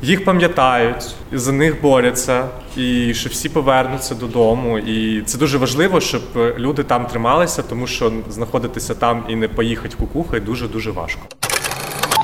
їх 0.02 0.26
пам'ятають, 0.26 1.16
за 1.32 1.52
них 1.52 1.82
борються, 1.82 2.46
і 2.78 3.14
що 3.14 3.30
всі 3.30 3.50
повернуться 3.50 4.16
додому. 4.16 4.80
І 4.80 5.22
це 5.22 5.38
дуже 5.38 5.58
важливо, 5.58 6.02
щоб 6.02 6.22
люди 6.58 6.84
там 6.84 7.06
трималися, 7.06 7.64
тому 7.64 7.88
що 7.88 8.12
знаходитися 8.30 8.96
там 8.96 9.24
і 9.30 9.36
не 9.36 9.48
поїхати 9.48 9.96
кукухою 10.00 10.42
дуже 10.42 10.68
дуже 10.68 10.92
важко. 10.92 11.22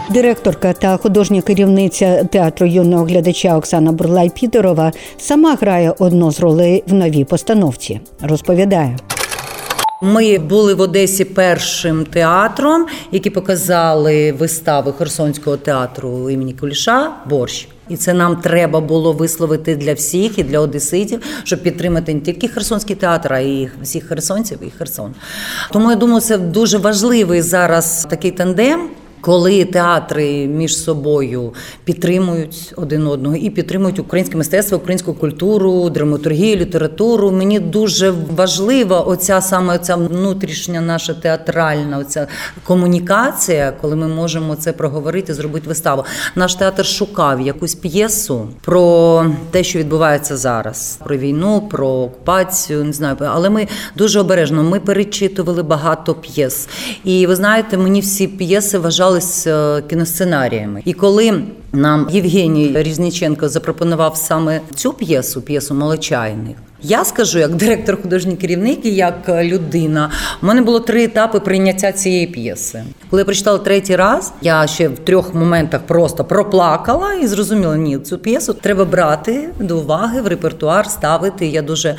Директорка 0.09 0.73
та 0.73 0.97
художня 0.97 1.41
керівниця 1.41 2.23
театру 2.23 2.67
юного 2.67 3.05
глядача 3.05 3.57
Оксана 3.57 3.91
Бурлай 3.91 4.29
Пітерова 4.29 4.91
сама 5.17 5.55
грає 5.61 5.93
одну 5.99 6.31
з 6.31 6.39
ролей 6.39 6.83
в 6.87 6.93
новій 6.93 7.23
постановці. 7.23 7.99
Розповідає. 8.21 8.97
Ми 10.01 10.37
були 10.37 10.73
в 10.73 10.81
Одесі 10.81 11.25
першим 11.25 12.05
театром, 12.05 12.85
які 13.11 13.29
показали 13.29 14.31
вистави 14.31 14.93
Херсонського 14.97 15.57
театру 15.57 16.29
імені 16.29 16.53
Куліша 16.53 17.11
Борщ. 17.25 17.67
І 17.89 17.97
це 17.97 18.13
нам 18.13 18.35
треба 18.35 18.79
було 18.81 19.13
висловити 19.13 19.75
для 19.75 19.93
всіх 19.93 20.39
і 20.39 20.43
для 20.43 20.59
одеситів, 20.59 21.21
щоб 21.43 21.63
підтримати 21.63 22.13
не 22.13 22.19
тільки 22.19 22.47
Херсонський 22.47 22.95
театр, 22.95 23.33
а 23.33 23.39
й 23.39 23.69
всіх 23.81 24.05
херсонців 24.05 24.57
і 24.61 24.71
Херсон. 24.77 25.13
Тому 25.71 25.89
я 25.89 25.95
думаю, 25.95 26.21
це 26.21 26.37
дуже 26.37 26.77
важливий 26.77 27.41
зараз 27.41 28.07
такий 28.09 28.31
тандем. 28.31 28.89
Коли 29.21 29.65
театри 29.65 30.47
між 30.47 30.77
собою 30.77 31.53
підтримують 31.83 32.73
один 32.75 33.07
одного 33.07 33.35
і 33.35 33.49
підтримують 33.49 33.99
українське 33.99 34.37
мистецтво, 34.37 34.77
українську 34.77 35.13
культуру, 35.13 35.89
драматургію, 35.89 36.55
літературу, 36.55 37.31
мені 37.31 37.59
дуже 37.59 38.13
важлива 38.35 39.01
оця 39.01 39.41
саме 39.41 39.75
оця 39.75 39.95
внутрішня 39.95 40.81
наша 40.81 41.13
театральна 41.13 41.97
оця 41.97 42.27
комунікація, 42.63 43.73
коли 43.81 43.95
ми 43.95 44.07
можемо 44.07 44.55
це 44.55 44.73
проговорити, 44.73 45.33
зробити 45.33 45.69
виставу. 45.69 46.05
Наш 46.35 46.55
театр 46.55 46.85
шукав 46.85 47.41
якусь 47.41 47.75
п'єсу 47.75 48.47
про 48.61 49.25
те, 49.51 49.63
що 49.63 49.79
відбувається 49.79 50.37
зараз, 50.37 50.99
про 51.03 51.17
війну, 51.17 51.67
про 51.71 51.87
окупацію, 51.87 52.83
не 52.83 52.93
знаю, 52.93 53.15
але 53.19 53.49
ми 53.49 53.67
дуже 53.95 54.19
обережно. 54.19 54.63
Ми 54.63 54.79
перечитували 54.79 55.63
багато 55.63 56.13
п'єс, 56.13 56.69
і 57.03 57.27
ви 57.27 57.35
знаєте, 57.35 57.77
мені 57.77 58.01
всі 58.01 58.27
п'єси 58.27 58.77
вважали 58.77 59.08
вважались 59.09 59.47
кіносценаріями. 59.89 60.81
І 60.85 60.93
коли 60.93 61.41
нам 61.73 62.07
Євгеній 62.11 62.71
Різніченко 62.75 63.49
запропонував 63.49 64.17
саме 64.17 64.61
цю 64.75 64.93
п'єсу, 64.93 65.41
п'єсу 65.41 65.73
Молочайних. 65.73 66.57
Я 66.81 67.05
скажу, 67.05 67.39
як 67.39 67.55
директор 67.55 68.01
художній 68.01 68.35
керівник 68.35 68.85
і 68.85 68.95
як 68.95 69.29
людина, 69.29 70.11
у 70.41 70.45
мене 70.45 70.61
було 70.61 70.79
три 70.79 71.03
етапи 71.03 71.39
прийняття 71.39 71.91
цієї 71.91 72.27
п'єси. 72.27 72.83
Коли 73.09 73.21
я 73.21 73.25
прочитала 73.25 73.57
третій 73.57 73.95
раз, 73.95 74.33
я 74.41 74.67
ще 74.67 74.87
в 74.87 74.99
трьох 74.99 75.33
моментах 75.33 75.81
просто 75.81 76.25
проплакала 76.25 77.13
і 77.13 77.27
зрозуміла, 77.27 77.77
ні, 77.77 77.99
цю 77.99 78.17
п'єсу 78.17 78.53
треба 78.53 78.85
брати 78.85 79.49
до 79.59 79.77
уваги 79.77 80.21
в 80.21 80.27
репертуар, 80.27 80.89
ставити. 80.89 81.47
Я 81.47 81.61
дуже 81.61 81.95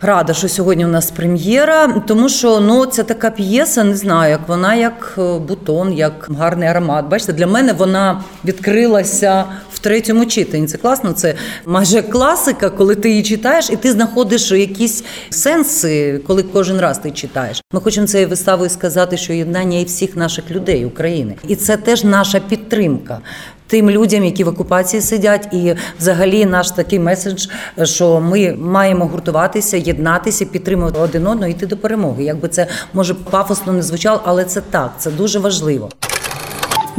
рада, 0.00 0.34
що 0.34 0.48
сьогодні 0.48 0.84
у 0.84 0.88
нас 0.88 1.10
прем'єра, 1.10 2.02
тому 2.06 2.28
що 2.28 2.60
ну 2.60 2.86
це 2.86 3.02
така 3.02 3.30
п'єса, 3.30 3.84
не 3.84 3.96
знаю, 3.96 4.30
як 4.30 4.48
вона 4.48 4.74
як 4.74 5.14
е, 5.18 5.38
бутон, 5.38 5.92
як 5.92 6.28
гарний 6.38 6.68
аромат. 6.68 7.04
Бачите, 7.06 7.32
для 7.32 7.46
мене 7.46 7.72
вона 7.72 8.22
відкрилася 8.44 9.44
в 9.72 9.78
третьому 9.78 10.26
читанні. 10.26 10.66
Це 10.66 10.78
класно, 10.78 11.12
це 11.12 11.34
майже 11.66 12.02
класика, 12.02 12.70
коли 12.70 12.94
ти 12.94 13.10
її 13.10 13.22
читаєш, 13.22 13.70
і 13.70 13.76
ти 13.76 13.92
знаходиш 13.92 14.52
якісь 14.52 15.04
сенси, 15.30 16.20
коли 16.26 16.42
кожен 16.42 16.80
раз 16.80 16.98
ти 16.98 17.10
читаєш. 17.10 17.62
Ми 17.72 17.80
хочемо 17.80 18.06
цією 18.06 18.28
виставою 18.28 18.70
сказати, 18.70 19.16
що 19.16 19.32
єднання 19.32 19.78
і 19.78 19.84
всіх 19.84 20.16
наших 20.16 20.50
людей 20.50 20.84
України, 20.84 21.34
і 21.48 21.56
це 21.56 21.76
теж 21.76 22.04
наша 22.04 22.40
підтримка. 22.40 23.20
Тим 23.68 23.90
людям, 23.90 24.24
які 24.24 24.44
в 24.44 24.48
окупації 24.48 25.02
сидять, 25.02 25.48
і 25.52 25.74
взагалі 25.98 26.46
наш 26.46 26.70
такий 26.70 26.98
меседж, 26.98 27.46
що 27.82 28.20
ми 28.20 28.52
маємо 28.52 29.06
гуртуватися, 29.06 29.76
єднатися, 29.76 30.44
підтримувати 30.44 30.98
один 30.98 31.26
одного, 31.26 31.50
йти 31.50 31.66
до 31.66 31.76
перемоги. 31.76 32.24
Якби 32.24 32.48
це 32.48 32.66
може 32.92 33.14
пафосно 33.14 33.72
не 33.72 33.82
звучало, 33.82 34.20
але 34.24 34.44
це 34.44 34.60
так, 34.60 34.92
це 34.98 35.10
дуже 35.10 35.38
важливо. 35.38 35.88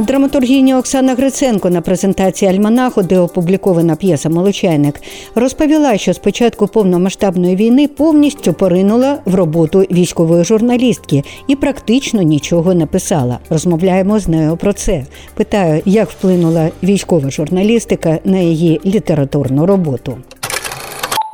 Драматургіня 0.00 0.78
Оксана 0.78 1.14
Гриценко 1.14 1.70
на 1.70 1.80
презентації 1.80 2.50
Альманаху, 2.50 3.02
де 3.02 3.18
опублікована 3.18 3.96
п'єса 3.96 4.28
Молочайник, 4.28 5.00
розповіла, 5.34 5.98
що 5.98 6.12
з 6.12 6.18
початку 6.18 6.66
повномасштабної 6.66 7.56
війни 7.56 7.88
повністю 7.88 8.52
поринула 8.52 9.18
в 9.24 9.34
роботу 9.34 9.78
військової 9.78 10.44
журналістки 10.44 11.22
і 11.48 11.56
практично 11.56 12.22
нічого 12.22 12.74
не 12.74 12.86
писала. 12.86 13.38
Розмовляємо 13.50 14.18
з 14.18 14.28
нею 14.28 14.56
про 14.56 14.72
це. 14.72 15.04
Питаю, 15.34 15.82
як 15.84 16.10
вплинула 16.10 16.68
військова 16.82 17.30
журналістика 17.30 18.18
на 18.24 18.38
її 18.38 18.80
літературну 18.86 19.66
роботу. 19.66 20.16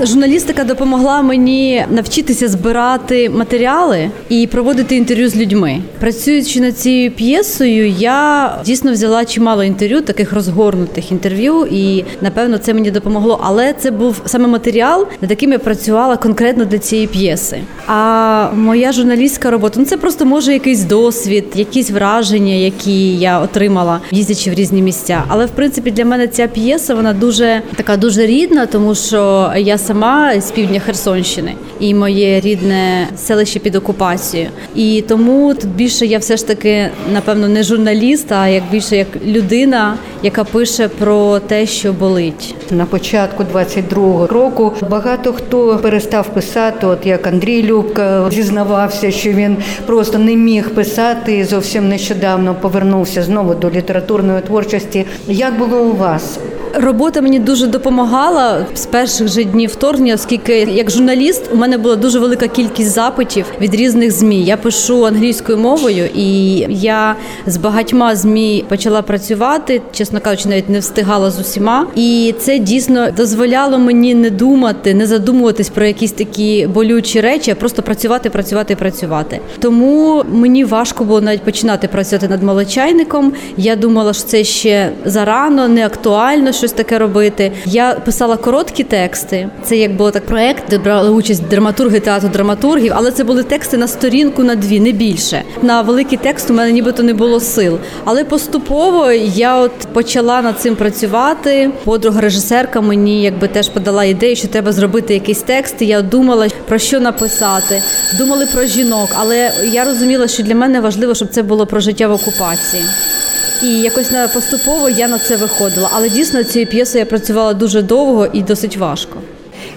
Журналістика 0.00 0.64
допомогла 0.64 1.22
мені 1.22 1.84
навчитися 1.90 2.48
збирати 2.48 3.30
матеріали 3.30 4.10
і 4.28 4.46
проводити 4.46 4.96
інтерв'ю 4.96 5.28
з 5.28 5.36
людьми. 5.36 5.78
Працюючи 6.00 6.60
над 6.60 6.78
цією 6.78 7.10
п'єсою, 7.10 7.88
я 7.88 8.52
дійсно 8.64 8.92
взяла 8.92 9.24
чимало 9.24 9.64
інтерв'ю, 9.64 10.00
таких 10.00 10.32
розгорнутих 10.32 11.12
інтерв'ю, 11.12 11.66
і 11.70 12.04
напевно 12.20 12.58
це 12.58 12.74
мені 12.74 12.90
допомогло. 12.90 13.40
Але 13.42 13.72
це 13.72 13.90
був 13.90 14.22
саме 14.26 14.48
матеріал, 14.48 15.06
над 15.20 15.30
яким 15.30 15.52
я 15.52 15.58
працювала 15.58 16.16
конкретно 16.16 16.64
для 16.64 16.78
цієї 16.78 17.06
п'єси. 17.06 17.58
А 17.86 18.48
моя 18.54 18.92
журналістська 18.92 19.50
робота 19.50 19.80
ну 19.80 19.86
це 19.86 19.96
просто 19.96 20.24
може 20.24 20.52
якийсь 20.52 20.82
досвід, 20.82 21.44
якісь 21.54 21.90
враження, 21.90 22.54
які 22.54 23.16
я 23.16 23.40
отримала, 23.40 24.00
їздячи 24.10 24.50
в 24.50 24.54
різні 24.54 24.82
місця. 24.82 25.24
Але 25.28 25.46
в 25.46 25.50
принципі 25.50 25.90
для 25.90 26.04
мене 26.04 26.28
ця 26.28 26.46
п'єса 26.46 26.94
вона 26.94 27.12
дуже 27.12 27.62
така 27.76 27.96
дуже 27.96 28.26
рідна, 28.26 28.66
тому 28.66 28.94
що 28.94 29.52
я 29.56 29.78
сама 29.86 30.40
з 30.40 30.50
півдня 30.50 30.80
Херсонщини 30.80 31.54
і 31.80 31.94
моє 31.94 32.40
рідне 32.40 33.08
селище 33.16 33.58
під 33.58 33.74
окупацією. 33.74 34.50
І 34.74 35.04
тому 35.08 35.54
тут 35.54 35.70
більше 35.70 36.06
я 36.06 36.18
все 36.18 36.36
ж 36.36 36.46
таки, 36.46 36.88
напевно, 37.12 37.48
не 37.48 37.62
журналіст, 37.62 38.32
а 38.32 38.48
як 38.48 38.62
більше 38.70 38.96
як 38.96 39.08
людина, 39.26 39.96
яка 40.22 40.44
пише 40.44 40.88
про 40.88 41.38
те, 41.38 41.66
що 41.66 41.92
болить. 41.92 42.54
На 42.70 42.86
початку 42.86 43.44
22-го 43.54 44.26
року 44.26 44.72
багато 44.90 45.32
хто 45.32 45.78
перестав 45.82 46.28
писати, 46.28 46.86
от 46.86 47.06
як 47.06 47.26
Андрій 47.26 47.62
Любка 47.62 48.30
зізнавався, 48.30 49.10
що 49.10 49.30
він 49.30 49.56
просто 49.86 50.18
не 50.18 50.36
міг 50.36 50.70
писати 50.70 51.38
і 51.38 51.44
зовсім 51.44 51.88
нещодавно 51.88 52.54
повернувся 52.54 53.22
знову 53.22 53.54
до 53.54 53.70
літературної 53.70 54.40
творчості. 54.40 55.04
Як 55.28 55.58
було 55.58 55.78
у 55.78 55.96
вас? 55.96 56.38
Робота 56.78 57.20
мені 57.20 57.38
дуже 57.38 57.66
допомагала 57.66 58.66
з 58.74 58.86
перших 58.86 59.28
же 59.28 59.44
днів 59.44 59.70
вторгнення, 59.70 60.14
оскільки 60.14 60.58
як 60.58 60.90
журналіст 60.90 61.42
у 61.52 61.56
мене 61.56 61.78
була 61.78 61.96
дуже 61.96 62.18
велика 62.18 62.48
кількість 62.48 62.90
запитів 62.90 63.44
від 63.60 63.74
різних 63.74 64.12
змі. 64.12 64.42
Я 64.42 64.56
пишу 64.56 65.06
англійською 65.06 65.58
мовою, 65.58 66.08
і 66.14 66.56
я 66.68 67.16
з 67.46 67.56
багатьма 67.56 68.16
змі 68.16 68.64
почала 68.68 69.02
працювати. 69.02 69.82
Чесно 69.92 70.20
кажучи, 70.20 70.48
навіть 70.48 70.68
не 70.68 70.78
встигала 70.78 71.30
з 71.30 71.40
усіма. 71.40 71.86
І 71.94 72.34
це 72.38 72.58
дійсно 72.58 73.10
дозволяло 73.16 73.78
мені 73.78 74.14
не 74.14 74.30
думати, 74.30 74.94
не 74.94 75.06
задумуватись 75.06 75.68
про 75.68 75.86
якісь 75.86 76.12
такі 76.12 76.66
болючі 76.66 77.20
речі, 77.20 77.50
а 77.50 77.54
просто 77.54 77.82
працювати, 77.82 78.30
працювати, 78.30 78.76
працювати. 78.76 79.40
Тому 79.58 80.24
мені 80.32 80.64
важко 80.64 81.04
було 81.04 81.20
навіть 81.20 81.42
починати 81.42 81.88
працювати 81.88 82.28
над 82.28 82.42
молочайником. 82.42 83.32
Я 83.56 83.76
думала, 83.76 84.12
що 84.12 84.24
це 84.24 84.44
ще 84.44 84.92
зарано, 85.04 85.68
не 85.68 85.86
актуально 85.86 86.52
щось 86.66 86.76
таке 86.76 86.98
робити. 86.98 87.52
Я 87.66 87.94
писала 87.94 88.36
короткі 88.36 88.84
тексти. 88.84 89.48
Це 89.64 89.76
як 89.76 89.96
було 89.96 90.10
так 90.10 90.26
проект, 90.26 90.64
де 90.70 90.78
брали 90.78 91.10
участь 91.10 91.48
драматурги 91.48 92.00
театру 92.00 92.28
драматургів, 92.28 92.92
але 92.94 93.10
це 93.10 93.24
були 93.24 93.42
тексти 93.42 93.76
на 93.76 93.88
сторінку 93.88 94.42
на 94.42 94.54
дві, 94.54 94.80
не 94.80 94.92
більше. 94.92 95.42
На 95.62 95.82
великий 95.82 96.18
текст 96.18 96.50
у 96.50 96.54
мене 96.54 96.72
нібито 96.72 97.02
не 97.02 97.14
було 97.14 97.40
сил. 97.40 97.78
Але 98.04 98.24
поступово 98.24 99.12
я 99.12 99.56
от 99.56 99.72
почала 99.92 100.42
над 100.42 100.60
цим 100.60 100.76
працювати. 100.76 101.70
Подруга 101.84 102.20
режисерка 102.20 102.80
мені 102.80 103.22
якби 103.22 103.48
теж 103.48 103.68
подала 103.68 104.04
ідею, 104.04 104.36
що 104.36 104.48
треба 104.48 104.72
зробити 104.72 105.14
якийсь 105.14 105.42
текст. 105.42 105.82
Я 105.82 106.02
думала 106.02 106.48
про 106.68 106.78
що 106.78 107.00
написати. 107.00 107.82
Думали 108.18 108.46
про 108.54 108.64
жінок, 108.64 109.08
але 109.14 109.52
я 109.72 109.84
розуміла, 109.84 110.28
що 110.28 110.42
для 110.42 110.54
мене 110.54 110.80
важливо, 110.80 111.14
щоб 111.14 111.28
це 111.28 111.42
було 111.42 111.66
про 111.66 111.80
життя 111.80 112.08
в 112.08 112.12
окупації. 112.12 112.82
І 113.62 113.80
якось 113.80 114.10
на 114.10 114.28
поступово 114.28 114.88
я 114.88 115.08
на 115.08 115.18
це 115.18 115.36
виходила. 115.36 115.90
Але 115.92 116.08
дійсно 116.08 116.44
цією 116.44 116.70
п'єсою 116.70 116.98
я 117.00 117.06
працювала 117.06 117.54
дуже 117.54 117.82
довго 117.82 118.26
і 118.32 118.42
досить 118.42 118.76
важко. 118.76 119.18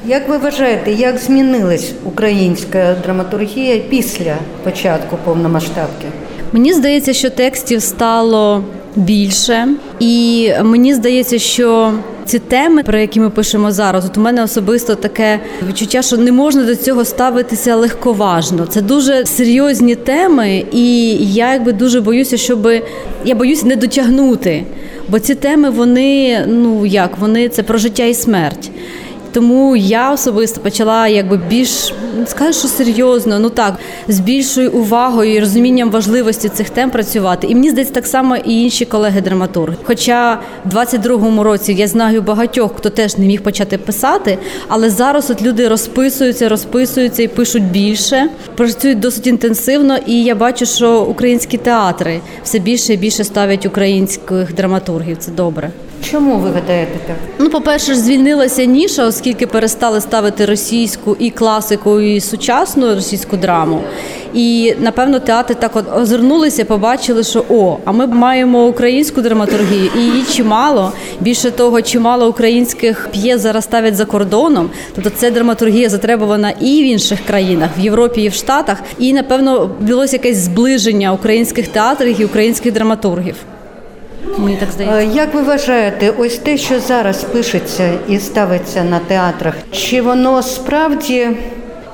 Як 0.05 0.29
ви 0.29 0.37
вважаєте, 0.37 0.91
як 0.91 1.17
змінилась 1.17 1.91
українська 2.05 2.95
драматургія 3.03 3.77
після 3.89 4.35
початку 4.63 5.17
повномасштабки? 5.25 6.05
Мені 6.51 6.73
здається, 6.73 7.13
що 7.13 7.29
текстів 7.29 7.81
стало 7.81 8.63
більше, 8.99 9.67
і 9.99 10.49
мені 10.63 10.93
здається, 10.93 11.39
що 11.39 11.93
ці 12.25 12.39
теми, 12.39 12.83
про 12.83 12.99
які 12.99 13.19
ми 13.19 13.29
пишемо 13.29 13.71
зараз, 13.71 14.05
от 14.05 14.17
у 14.17 14.21
мене 14.21 14.43
особисто 14.43 14.95
таке 14.95 15.39
відчуття, 15.67 16.01
що 16.01 16.17
не 16.17 16.31
можна 16.31 16.63
до 16.63 16.75
цього 16.75 17.05
ставитися 17.05 17.75
легковажно. 17.75 18.65
Це 18.65 18.81
дуже 18.81 19.25
серйозні 19.25 19.95
теми, 19.95 20.63
і 20.71 21.11
я 21.33 21.53
якби 21.53 21.73
дуже 21.73 22.01
боюся, 22.01 22.37
щоб 22.37 22.67
я 23.25 23.35
боюсь 23.35 23.63
не 23.63 23.75
дотягнути. 23.75 24.63
Бо 25.09 25.19
ці 25.19 25.35
теми, 25.35 25.69
вони 25.69 26.39
ну 26.47 26.85
як 26.85 27.17
вони 27.17 27.49
це 27.49 27.63
про 27.63 27.77
життя 27.77 28.03
і 28.03 28.13
смерть. 28.13 28.71
Тому 29.31 29.75
я 29.75 30.13
особисто 30.13 30.61
почала 30.61 31.07
якби 31.07 31.37
більш 31.49 31.93
не 32.19 32.27
скажу, 32.27 32.53
що 32.53 32.67
серйозно, 32.67 33.39
ну 33.39 33.49
так 33.49 33.75
з 34.07 34.19
більшою 34.19 34.71
увагою 34.71 35.33
і 35.35 35.39
розумінням 35.39 35.91
важливості 35.91 36.49
цих 36.49 36.69
тем 36.69 36.89
працювати. 36.89 37.47
І 37.47 37.55
мені 37.55 37.69
здається, 37.69 37.93
так 37.93 38.07
само 38.07 38.35
і 38.35 38.61
інші 38.61 38.85
колеги-драматурги. 38.85 39.75
Хоча 39.83 40.39
в 40.65 40.75
22-му 40.75 41.43
році 41.43 41.73
я 41.73 41.87
знаю 41.87 42.21
багатьох, 42.21 42.71
хто 42.77 42.89
теж 42.89 43.17
не 43.17 43.25
міг 43.25 43.41
почати 43.41 43.77
писати, 43.77 44.37
але 44.67 44.89
зараз 44.89 45.31
от 45.31 45.41
люди 45.41 45.67
розписуються, 45.67 46.49
розписуються 46.49 47.23
і 47.23 47.27
пишуть 47.27 47.63
більше, 47.63 48.29
працюють 48.55 48.99
досить 48.99 49.27
інтенсивно. 49.27 49.97
І 50.05 50.23
я 50.23 50.35
бачу, 50.35 50.65
що 50.65 51.01
українські 51.01 51.57
театри 51.57 52.21
все 52.43 52.59
більше 52.59 52.93
і 52.93 52.97
більше 52.97 53.23
ставлять 53.23 53.65
українських 53.65 54.53
драматургів. 54.55 55.17
Це 55.17 55.31
добре. 55.31 55.71
Чому 56.03 56.37
ви 56.37 56.49
гадаєте 56.49 56.99
так? 57.07 57.15
Ну, 57.39 57.49
по-перше, 57.49 57.95
звільнилася 57.95 58.65
ніша, 58.65 59.05
оскільки 59.05 59.47
перестали 59.47 60.01
ставити 60.01 60.45
російську 60.45 61.15
і 61.19 61.29
класику, 61.29 61.99
і 61.99 62.21
сучасну 62.21 62.95
російську 62.95 63.37
драму. 63.37 63.81
І 64.33 64.73
напевно 64.79 65.19
театри 65.19 65.55
так 65.55 65.75
от 65.75 65.85
озирнулися, 65.97 66.65
побачили, 66.65 67.23
що 67.23 67.45
о, 67.49 67.77
а 67.85 67.91
ми 67.91 68.07
маємо 68.07 68.65
українську 68.65 69.21
драматургію, 69.21 69.91
і 69.97 69.99
її 69.99 70.23
чимало. 70.23 70.91
Більше 71.19 71.51
того, 71.51 71.81
чимало 71.81 72.29
українських 72.29 73.09
п'єс 73.11 73.41
зараз 73.41 73.63
ставлять 73.63 73.95
за 73.95 74.05
кордоном. 74.05 74.69
Тобто 74.95 75.09
це 75.09 75.31
драматургія 75.31 75.89
затребувана 75.89 76.49
і 76.49 76.83
в 76.83 76.85
інших 76.85 77.19
країнах, 77.27 77.69
в 77.77 77.79
Європі, 77.79 78.21
і 78.21 78.29
в 78.29 78.33
Штатах. 78.33 78.77
І 78.99 79.13
напевно 79.13 79.69
відбулося 79.81 80.15
якесь 80.15 80.37
зближення 80.37 81.13
українських 81.13 81.67
театрів 81.67 82.21
і 82.21 82.25
українських 82.25 82.73
драматургів. 82.73 83.35
Мені 84.37 84.57
так 84.57 84.71
здається. 84.71 84.97
Е, 84.99 85.05
Як 85.05 85.33
ви 85.33 85.41
вважаєте, 85.41 86.13
ось 86.17 86.37
те, 86.37 86.57
що 86.57 86.79
зараз 86.79 87.23
пишеться 87.23 87.91
і 88.07 88.19
ставиться 88.19 88.83
на 88.83 88.99
театрах, 88.99 89.53
чи 89.71 90.01
воно 90.01 90.43
справді 90.43 91.29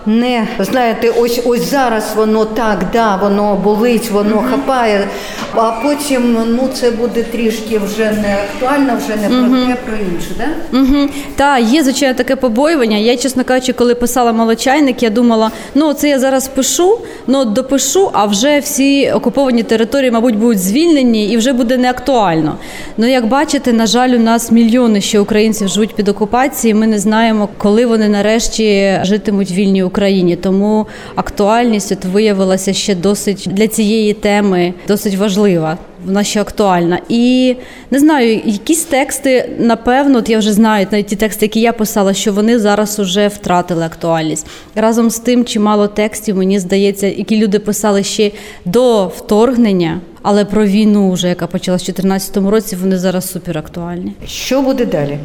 не 0.05 0.47
знаєте, 0.59 1.09
ось 1.09 1.41
ось 1.45 1.71
зараз 1.71 2.13
воно 2.15 2.45
так, 2.45 2.85
да, 2.93 3.15
воно 3.15 3.55
болить, 3.55 4.11
воно 4.11 4.35
mm-hmm. 4.35 4.49
хапає, 4.49 5.07
а 5.53 5.71
потім 5.83 6.37
ну 6.47 6.69
це 6.73 6.91
буде 6.91 7.23
трішки 7.23 7.79
вже 7.79 8.11
не 8.11 8.37
актуально, 8.43 8.97
вже 8.97 9.15
не 9.15 9.29
mm-hmm. 9.29 9.49
про 9.49 9.59
те, 9.59 9.75
про 9.85 9.95
інше, 9.95 10.29
да? 10.37 10.77
Угу. 10.79 11.09
Так, 11.35 11.63
є 11.63 11.83
звичайно 11.83 12.15
таке 12.15 12.35
побоювання. 12.35 12.97
Я, 12.97 13.17
чесно 13.17 13.43
кажучи, 13.43 13.73
коли 13.73 13.95
писала 13.95 14.33
молочайник, 14.33 15.03
я 15.03 15.09
думала, 15.09 15.51
ну 15.75 15.93
це 15.93 16.09
я 16.09 16.19
зараз 16.19 16.47
пишу, 16.47 16.99
ну 17.27 17.45
допишу, 17.45 18.09
а 18.13 18.25
вже 18.25 18.59
всі 18.59 19.11
окуповані 19.11 19.63
території, 19.63 20.11
мабуть, 20.11 20.35
будуть 20.35 20.59
звільнені 20.59 21.29
і 21.29 21.37
вже 21.37 21.53
буде 21.53 21.77
не 21.77 21.89
актуально. 21.89 22.57
Ну 22.97 23.07
як 23.07 23.27
бачите, 23.27 23.73
на 23.73 23.85
жаль, 23.85 24.09
у 24.09 24.19
нас 24.19 24.51
мільйони 24.51 25.01
ще 25.01 25.19
українців 25.19 25.67
живуть 25.67 25.95
під 25.95 26.09
окупацією. 26.09 26.79
Ми 26.79 26.87
не 26.87 26.99
знаємо, 26.99 27.49
коли 27.57 27.85
вони 27.85 28.09
нарешті 28.09 28.99
житимуть 29.03 29.51
в 29.51 29.53
вільній 29.53 29.83
Україні. 29.83 29.94
Тому 30.35 30.87
актуальність 31.15 31.91
от 31.91 32.05
виявилася 32.05 32.73
ще 32.73 32.95
досить 32.95 33.47
для 33.51 33.67
цієї 33.67 34.13
теми 34.13 34.73
досить 34.87 35.15
важлива. 35.15 35.77
Вона 36.05 36.23
ще 36.23 36.41
актуальна. 36.41 36.99
І 37.09 37.55
не 37.91 37.99
знаю, 37.99 38.41
якісь 38.45 38.83
тексти, 38.83 39.49
напевно, 39.59 40.17
от 40.17 40.29
я 40.29 40.39
вже 40.39 40.53
знаю 40.53 40.87
навіть 40.91 41.07
ті 41.07 41.15
тексти, 41.15 41.45
які 41.45 41.61
я 41.61 41.73
писала, 41.73 42.13
що 42.13 42.33
вони 42.33 42.59
зараз 42.59 42.99
вже 42.99 43.27
втратили 43.27 43.85
актуальність. 43.85 44.47
Разом 44.75 45.09
з 45.09 45.19
тим, 45.19 45.45
чимало 45.45 45.87
текстів, 45.87 46.37
мені 46.37 46.59
здається, 46.59 47.07
які 47.07 47.37
люди 47.37 47.59
писали 47.59 48.03
ще 48.03 48.31
до 48.65 49.07
вторгнення, 49.07 50.01
але 50.21 50.45
про 50.45 50.65
війну, 50.65 51.11
вже 51.11 51.27
яка 51.27 51.47
почалась 51.47 51.81
в 51.81 51.85
2014 51.85 52.37
році, 52.37 52.75
вони 52.75 52.97
зараз 52.97 53.31
суперактуальні. 53.31 54.11
Що 54.27 54.61
буде 54.61 54.85
далі? 54.85 55.17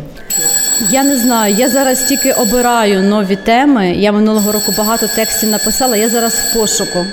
Я 0.89 1.05
не 1.05 1.17
знаю. 1.17 1.55
Я 1.55 1.69
зараз 1.69 2.03
тільки 2.03 2.33
обираю 2.33 3.03
нові 3.03 3.37
теми. 3.37 3.93
Я 3.93 4.13
минулого 4.13 4.53
року 4.53 4.75
багато 4.79 5.07
текстів 5.07 5.49
написала. 5.49 5.97
Я 5.97 6.09
зараз 6.09 6.35
в 6.35 6.55
пошуку. 6.55 7.05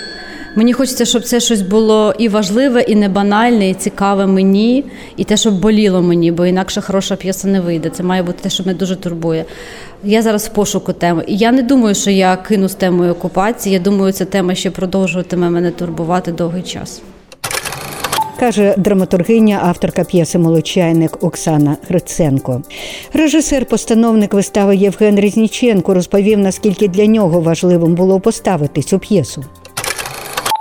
Мені 0.55 0.73
хочеться, 0.73 1.05
щоб 1.05 1.23
це 1.23 1.39
щось 1.39 1.61
було 1.61 2.13
і 2.17 2.29
важливе, 2.29 2.81
і 2.81 2.95
не 2.95 3.09
банальне, 3.09 3.69
і 3.69 3.73
цікаве 3.73 4.27
мені, 4.27 4.85
і 5.17 5.23
те, 5.23 5.37
щоб 5.37 5.59
боліло 5.59 6.01
мені, 6.01 6.31
бо 6.31 6.45
інакше 6.45 6.81
хороша 6.81 7.15
п'єса 7.15 7.47
не 7.47 7.61
вийде. 7.61 7.89
Це 7.89 8.03
має 8.03 8.23
бути 8.23 8.39
те, 8.41 8.49
що 8.49 8.63
мене 8.63 8.77
дуже 8.77 8.95
турбує. 8.95 9.45
Я 10.03 10.21
зараз 10.21 10.45
в 10.47 10.49
пошуку 10.49 10.93
теми. 10.93 11.23
І 11.27 11.37
я 11.37 11.51
не 11.51 11.61
думаю, 11.61 11.95
що 11.95 12.11
я 12.11 12.35
кину 12.35 12.69
з 12.69 12.73
темою 12.73 13.11
окупації. 13.11 13.73
Я 13.73 13.79
думаю, 13.79 14.13
ця 14.13 14.25
тема 14.25 14.55
ще 14.55 14.71
продовжуватиме 14.71 15.49
мене 15.49 15.71
турбувати 15.71 16.31
довгий 16.31 16.61
час. 16.61 17.01
Каже 18.39 18.75
драматургиня, 18.77 19.59
авторка 19.63 20.03
п'єси 20.03 20.37
Молочайник 20.37 21.23
Оксана 21.23 21.77
Гриценко. 21.89 22.61
Режисер-постановник 23.13 24.33
вистави 24.33 24.75
Євген 24.75 25.19
Різніченко 25.19 25.93
розповів, 25.93 26.39
наскільки 26.39 26.87
для 26.87 27.05
нього 27.05 27.41
важливим 27.41 27.95
було 27.95 28.19
поставити 28.19 28.81
цю 28.81 28.99
п'єсу. 28.99 29.43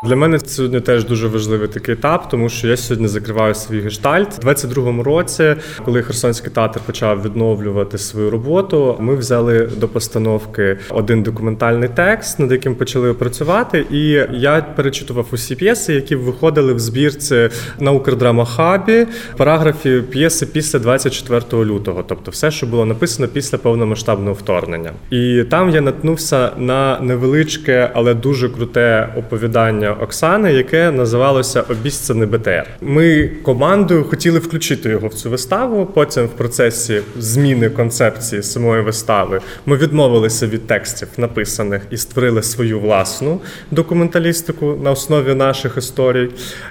Для 0.06 0.16
мене 0.16 0.38
сьогодні 0.40 0.80
теж 0.80 1.04
дуже 1.04 1.28
важливий 1.28 1.68
такий 1.68 1.94
етап, 1.94 2.28
тому 2.28 2.48
що 2.48 2.68
я 2.68 2.76
сьогодні 2.76 3.08
закриваю 3.08 3.54
свій 3.54 3.80
гештальт. 3.80 4.28
У 4.44 4.46
22-му 4.46 5.02
році, 5.02 5.54
коли 5.84 6.02
Херсонський 6.02 6.50
театр 6.50 6.80
почав 6.86 7.22
відновлювати 7.22 7.98
свою 7.98 8.30
роботу, 8.30 8.96
ми 9.00 9.16
взяли 9.16 9.68
до 9.76 9.88
постановки 9.88 10.78
один 10.90 11.22
документальний 11.22 11.88
текст, 11.88 12.38
над 12.38 12.52
яким 12.52 12.74
почали 12.74 13.14
працювати. 13.14 13.86
І 13.90 14.08
я 14.32 14.66
перечитував 14.76 15.26
усі 15.32 15.54
п'єси, 15.54 15.94
які 15.94 16.16
виходили 16.16 16.74
в 16.74 16.78
збірці 16.78 17.48
на 17.80 17.92
Укрдрамахабі, 17.92 19.06
параграфі 19.36 20.02
п'єси 20.10 20.46
після 20.46 20.78
24 20.78 21.64
лютого, 21.64 22.04
тобто 22.08 22.30
все, 22.30 22.50
що 22.50 22.66
було 22.66 22.84
написано 22.84 23.28
після 23.28 23.58
повномасштабного 23.58 24.32
вторгнення. 24.32 24.92
І 25.10 25.44
там 25.50 25.70
я 25.70 25.80
наткнувся 25.80 26.50
на 26.58 27.00
невеличке, 27.00 27.90
але 27.94 28.14
дуже 28.14 28.48
круте 28.48 29.08
оповідання. 29.16 29.95
Оксани, 30.00 30.52
яке 30.52 30.90
називалося 30.90 31.62
Обіцяний 31.62 32.28
БТР. 32.28 32.66
Ми 32.80 33.30
командою 33.42 34.04
хотіли 34.04 34.38
включити 34.38 34.88
його 34.88 35.08
в 35.08 35.14
цю 35.14 35.30
виставу. 35.30 35.86
Потім, 35.86 36.24
в 36.24 36.28
процесі 36.28 37.00
зміни 37.18 37.70
концепції 37.70 38.42
самої 38.42 38.82
вистави, 38.82 39.40
ми 39.66 39.76
відмовилися 39.76 40.46
від 40.46 40.66
текстів, 40.66 41.08
написаних, 41.16 41.82
і 41.90 41.96
створили 41.96 42.42
свою 42.42 42.80
власну 42.80 43.40
документалістику 43.70 44.78
на 44.82 44.90
основі 44.90 45.34
наших 45.34 45.76
історій. 45.76 46.28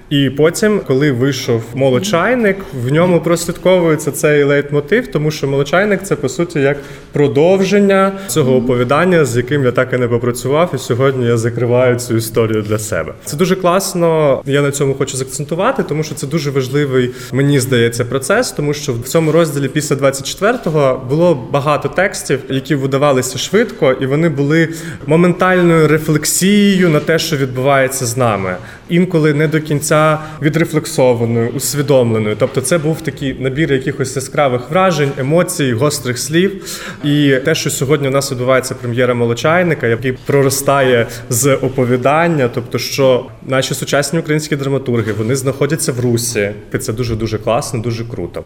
І 0.09 0.29
потім, 0.29 0.81
коли 0.87 1.11
вийшов 1.11 1.63
молочайник, 1.73 2.57
в 2.83 2.91
ньому 2.91 3.21
прослідковується 3.21 4.11
цей 4.11 4.43
лейтмотив, 4.43 5.07
тому 5.07 5.31
що 5.31 5.47
молочайник 5.47 6.03
це 6.03 6.15
по 6.15 6.29
суті 6.29 6.59
як 6.59 6.77
продовження 7.11 8.11
цього 8.27 8.55
оповідання, 8.55 9.25
з 9.25 9.37
яким 9.37 9.63
я 9.63 9.71
так 9.71 9.93
і 9.93 9.97
не 9.97 10.07
попрацював. 10.07 10.71
І 10.75 10.77
сьогодні 10.77 11.25
я 11.25 11.37
закриваю 11.37 11.95
цю 11.95 12.15
історію 12.15 12.61
для 12.61 12.79
себе. 12.79 13.04
Це 13.25 13.37
дуже 13.37 13.55
класно. 13.55 14.41
Я 14.45 14.61
на 14.61 14.71
цьому 14.71 14.93
хочу 14.93 15.17
закцентувати, 15.17 15.83
тому 15.83 16.03
що 16.03 16.15
це 16.15 16.27
дуже 16.27 16.51
важливий, 16.51 17.11
мені 17.33 17.59
здається, 17.59 18.05
процес, 18.05 18.51
тому 18.51 18.73
що 18.73 18.93
в 18.93 19.03
цьому 19.03 19.31
розділі 19.31 19.67
після 19.67 19.95
24-го 19.95 21.01
було 21.09 21.47
багато 21.51 21.89
текстів, 21.89 22.39
які 22.49 22.75
видавалися 22.75 23.37
швидко, 23.37 23.91
і 23.91 24.05
вони 24.05 24.29
були 24.29 24.69
моментальною 25.07 25.87
рефлексією 25.87 26.89
на 26.89 26.99
те, 26.99 27.19
що 27.19 27.37
відбувається 27.37 28.05
з 28.05 28.17
нами. 28.17 28.55
Інколи 28.89 29.33
не 29.33 29.47
до 29.47 29.61
кінця 29.61 30.19
відрефлексованою, 30.41 31.49
усвідомленою. 31.49 32.35
Тобто, 32.39 32.61
це 32.61 32.77
був 32.77 33.01
такий 33.01 33.35
набір 33.39 33.73
якихось 33.73 34.15
яскравих 34.15 34.69
вражень, 34.69 35.11
емоцій, 35.17 35.73
гострих 35.73 36.19
слів. 36.19 36.79
І 37.03 37.35
те, 37.45 37.55
що 37.55 37.69
сьогодні 37.69 38.07
у 38.07 38.11
нас 38.11 38.31
відбувається 38.31 38.75
прем'єра 38.75 39.13
молочайника, 39.13 39.87
який 39.87 40.11
проростає 40.11 41.07
з 41.29 41.53
оповідання, 41.53 42.49
тобто 42.53 42.77
що 42.95 43.25
наші 43.45 43.73
сучасні 43.73 44.19
українські 44.19 44.55
драматурги 44.55 45.13
вони 45.13 45.35
знаходяться 45.35 45.91
в 45.91 45.99
русі, 45.99 46.51
і 46.73 46.77
це 46.77 46.93
дуже 46.93 47.15
дуже 47.15 47.37
класно, 47.37 47.79
дуже 47.79 48.05
круто. 48.05 48.43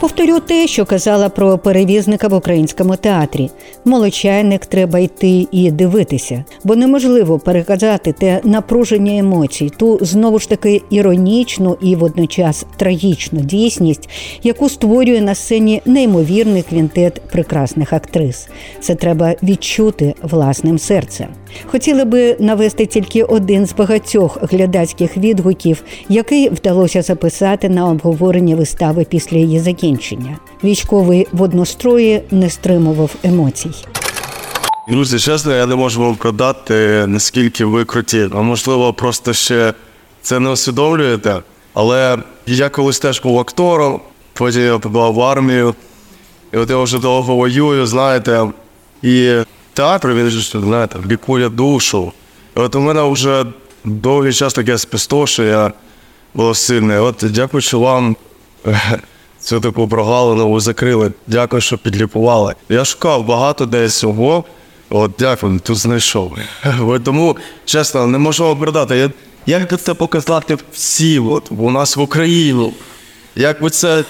Повторю 0.00 0.40
те, 0.40 0.66
що 0.66 0.84
казала 0.84 1.28
про 1.28 1.58
перевізника 1.58 2.28
в 2.28 2.34
українському 2.34 2.96
театрі. 2.96 3.50
Молочайник 3.84 4.66
треба 4.66 4.98
йти 4.98 5.46
і 5.52 5.70
дивитися, 5.70 6.44
бо 6.64 6.76
неможливо 6.76 7.38
переказати 7.38 8.12
те 8.12 8.40
напруження 8.44 9.18
емоцій, 9.18 9.70
ту 9.76 9.98
знову 10.00 10.38
ж 10.38 10.48
таки 10.48 10.82
іронічну 10.90 11.76
і 11.80 11.96
водночас 11.96 12.66
трагічну 12.76 13.40
дійсність, 13.40 14.08
яку 14.42 14.68
створює 14.68 15.20
на 15.20 15.34
сцені 15.34 15.82
неймовірний 15.84 16.62
квінтет 16.62 17.22
прекрасних 17.32 17.92
актрис. 17.92 18.48
Це 18.80 18.94
треба 18.94 19.34
відчути 19.42 20.14
власним 20.22 20.78
серцем. 20.78 21.26
Хотіли 21.66 22.04
би 22.04 22.36
навести 22.38 22.86
тільки 22.86 23.22
один 23.22 23.66
з 23.66 23.72
багатьох 23.74 24.38
глядацьких 24.42 25.16
відгуків, 25.16 25.84
який 26.08 26.48
вдалося 26.48 27.02
записати 27.02 27.68
на 27.68 27.88
обговорення 27.88 28.56
вистави 28.56 29.06
після 29.10 29.36
її 29.36 29.58
закінчення. 29.58 29.87
Військовий 30.64 31.26
в 31.32 31.42
однострої 31.42 32.22
не 32.30 32.50
стримував 32.50 33.10
емоцій. 33.22 33.70
Друзі, 34.88 35.18
чесно, 35.18 35.54
я 35.54 35.66
не 35.66 35.74
можу 35.74 36.00
вам 36.00 36.14
продати, 36.14 37.04
наскільки 37.06 37.64
ви 37.64 37.84
круті. 37.84 38.28
А 38.34 38.42
можливо, 38.42 38.92
просто 38.92 39.32
ще 39.32 39.74
це 40.22 40.40
не 40.40 40.50
усвідомлюєте. 40.50 41.42
Але 41.74 42.18
я 42.46 42.68
колись 42.68 42.98
теж 42.98 43.20
був 43.20 43.38
актором, 43.38 44.00
потім 44.32 44.62
я 44.62 44.78
побував 44.78 45.14
в 45.14 45.22
армію, 45.22 45.74
і 46.52 46.56
от 46.56 46.70
я 46.70 46.76
вже 46.76 46.98
довго 46.98 47.36
воюю, 47.36 47.86
знаєте, 47.86 48.46
і 49.02 49.34
театр, 49.74 50.08
він 50.08 50.30
ж 50.30 50.60
знаєте, 50.60 50.98
лікує 51.10 51.48
душу. 51.48 52.12
І 52.56 52.60
От 52.60 52.74
у 52.74 52.80
мене 52.80 53.02
вже 53.02 53.44
довгий 53.84 54.32
час 54.32 54.54
таке 54.54 54.78
спустошення 54.78 55.72
було 56.34 56.54
сильне. 56.54 57.00
От 57.00 57.24
дякуючи 57.30 57.76
вам, 57.76 58.16
цю 59.48 59.60
таку 59.60 59.88
прогалину 59.88 60.60
закрили. 60.60 61.12
Дякую, 61.26 61.62
що 61.62 61.78
підліпували. 61.78 62.54
Я 62.68 62.84
шукав 62.84 63.26
багато 63.26 63.66
десь 63.66 63.98
цього. 63.98 64.44
От 64.90 65.10
дякую, 65.18 65.60
тут 65.60 65.76
знайшов. 65.76 66.32
От 66.80 67.04
Тому, 67.04 67.36
чесно, 67.64 68.06
не 68.06 68.18
можу 68.18 68.44
вам 68.44 68.58
передати. 68.58 69.10
Як 69.46 69.70
би 69.70 69.76
це 69.76 69.94
показати 69.94 70.58
всім 70.72 71.32
от, 71.32 71.52
у 71.58 71.70
нас 71.70 71.96
в 71.96 72.00
Україні? 72.00 72.72
Як 73.36 73.62
би 73.62 73.70
це 73.70 74.04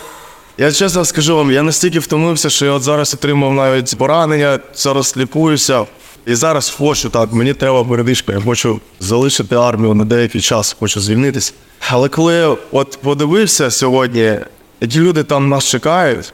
я 0.58 0.72
чесно 0.72 1.04
скажу 1.04 1.36
вам, 1.36 1.52
я 1.52 1.62
настільки 1.62 1.98
втомився, 1.98 2.50
що 2.50 2.66
я 2.66 2.72
от 2.72 2.82
зараз 2.82 3.14
отримав 3.14 3.54
навіть 3.54 3.98
поранення, 3.98 4.58
зараз 4.74 5.16
лікуюся. 5.16 5.84
І 6.26 6.34
зараз 6.34 6.70
хочу 6.70 7.10
так, 7.10 7.32
мені 7.32 7.54
треба 7.54 7.84
передишка, 7.84 8.32
я 8.32 8.40
хочу 8.40 8.80
залишити 9.00 9.54
армію 9.54 9.94
на 9.94 10.04
деякий 10.04 10.40
час, 10.40 10.76
хочу 10.80 11.00
звільнитися. 11.00 11.52
Але 11.90 12.08
коли 12.08 12.56
от 12.70 12.98
подивився 13.02 13.70
сьогодні, 13.70 14.38
які 14.80 15.00
люди 15.00 15.24
там 15.24 15.48
нас 15.48 15.64
чекають, 15.64 16.32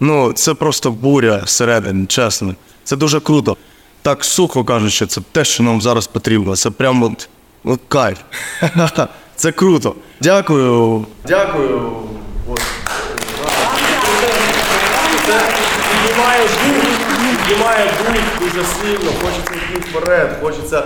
ну 0.00 0.32
це 0.32 0.54
просто 0.54 0.90
буря 0.90 1.42
всередині, 1.44 2.06
чесно. 2.06 2.54
Це 2.84 2.96
дуже 2.96 3.20
круто. 3.20 3.56
Так 4.02 4.24
сухо 4.24 4.64
кажучи, 4.64 5.06
це 5.06 5.20
те, 5.32 5.44
що 5.44 5.62
нам 5.62 5.80
зараз 5.80 6.06
потрібно. 6.06 6.56
Це 6.56 6.70
прямо 6.70 7.06
от, 7.06 7.28
от 7.64 7.80
кайф. 7.88 8.18
Це 9.36 9.52
круто. 9.52 9.94
Дякую. 10.20 11.06
Дякую. 11.28 11.92
Піднімає 15.90 16.42
дух. 16.42 16.84
піднімає 17.48 17.84
дух 17.84 18.40
дуже 18.40 18.64
сильно, 18.66 19.12
хочеться 19.22 19.54
йти 19.54 19.80
вперед, 19.90 20.38
хочеться, 20.42 20.84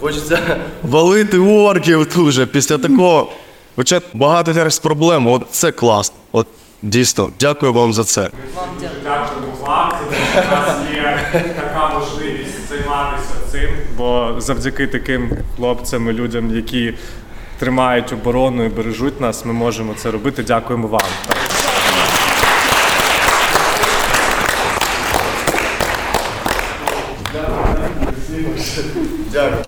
хочеться 0.00 0.56
валити 0.82 1.38
орків 1.38 2.08
дуже 2.14 2.46
після 2.46 2.78
такого. 2.78 3.32
Хоча 3.76 4.00
багато 4.14 4.52
зараз 4.52 4.78
проблем, 4.78 5.26
от 5.26 5.42
це 5.50 5.72
клас. 5.72 6.12
От 6.32 6.46
дійсно, 6.82 7.30
дякую 7.40 7.72
вам 7.72 7.92
за 7.92 8.04
це. 8.04 8.30
Дякуємо 9.02 9.56
вам, 9.66 9.90
те, 10.10 10.16
що 10.32 10.42
у 10.42 10.50
нас 10.50 10.76
є 10.94 11.18
така 11.56 11.98
можливість 11.98 12.68
займатися 12.68 13.34
цим, 13.50 13.70
бо 13.96 14.34
завдяки 14.38 14.86
таким 14.86 15.30
хлопцям 15.56 16.08
і 16.08 16.12
людям, 16.12 16.56
які 16.56 16.94
тримають 17.58 18.12
оборону 18.12 18.64
і 18.64 18.68
бережуть 18.68 19.20
нас, 19.20 19.44
ми 19.44 19.52
можемо 19.52 19.94
це 19.94 20.10
робити. 20.10 20.42
Дякуємо 20.42 20.88
вам. 20.88 21.02
Дякую. 29.32 29.64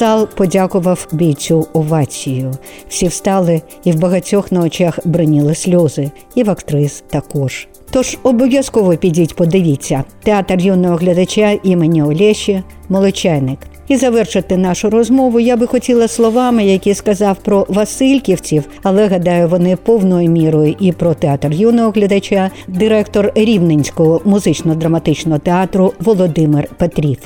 Зал 0.00 0.28
подякував 0.28 1.08
бійцю 1.12 1.66
овацією. 1.72 2.52
Всі 2.88 3.08
встали, 3.08 3.62
і 3.84 3.92
в 3.92 3.98
багатьох 3.98 4.52
на 4.52 4.60
очах 4.60 4.98
броніли 5.04 5.54
сльози, 5.54 6.10
і 6.34 6.42
в 6.42 6.50
актрис 6.50 7.02
також. 7.10 7.68
Тож 7.90 8.18
обов'язково 8.22 8.96
підіть, 8.96 9.36
подивіться 9.36 10.04
театр 10.22 10.58
юного 10.58 10.96
глядача 10.96 11.58
імені 11.62 12.02
Олеші 12.02 12.62
Молочайник. 12.88 13.58
І 13.88 13.96
завершити 13.96 14.56
нашу 14.56 14.90
розмову 14.90 15.40
я 15.40 15.56
би 15.56 15.66
хотіла 15.66 16.08
словами, 16.08 16.64
які 16.64 16.94
сказав 16.94 17.36
про 17.36 17.66
Васильківців, 17.68 18.64
але 18.82 19.06
гадаю, 19.06 19.48
вони 19.48 19.76
повною 19.76 20.30
мірою 20.30 20.76
і 20.80 20.92
про 20.92 21.14
театр 21.14 21.52
юного 21.52 21.90
глядача, 21.90 22.50
директор 22.68 23.32
Рівненського 23.34 24.20
музично-драматичного 24.24 25.38
театру 25.38 25.92
Володимир 26.00 26.68
Петрів. 26.76 27.18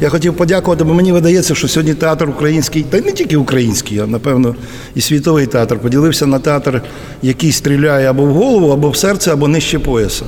Я 0.00 0.08
хотів 0.08 0.34
подякувати, 0.34 0.84
бо 0.84 0.94
мені 0.94 1.12
видається, 1.12 1.54
що 1.54 1.68
сьогодні 1.68 1.94
театр 1.94 2.28
український, 2.28 2.82
та 2.82 2.96
й 2.96 3.00
не 3.00 3.12
тільки 3.12 3.36
український, 3.36 3.98
а 3.98 4.06
напевно 4.06 4.54
і 4.94 5.00
світовий 5.00 5.46
театр 5.46 5.78
поділився 5.78 6.26
на 6.26 6.38
театр, 6.38 6.82
який 7.22 7.52
стріляє 7.52 8.10
або 8.10 8.24
в 8.24 8.32
голову, 8.32 8.70
або 8.70 8.90
в 8.90 8.96
серце, 8.96 9.32
або 9.32 9.48
нижче 9.48 9.78
пояса. 9.78 10.24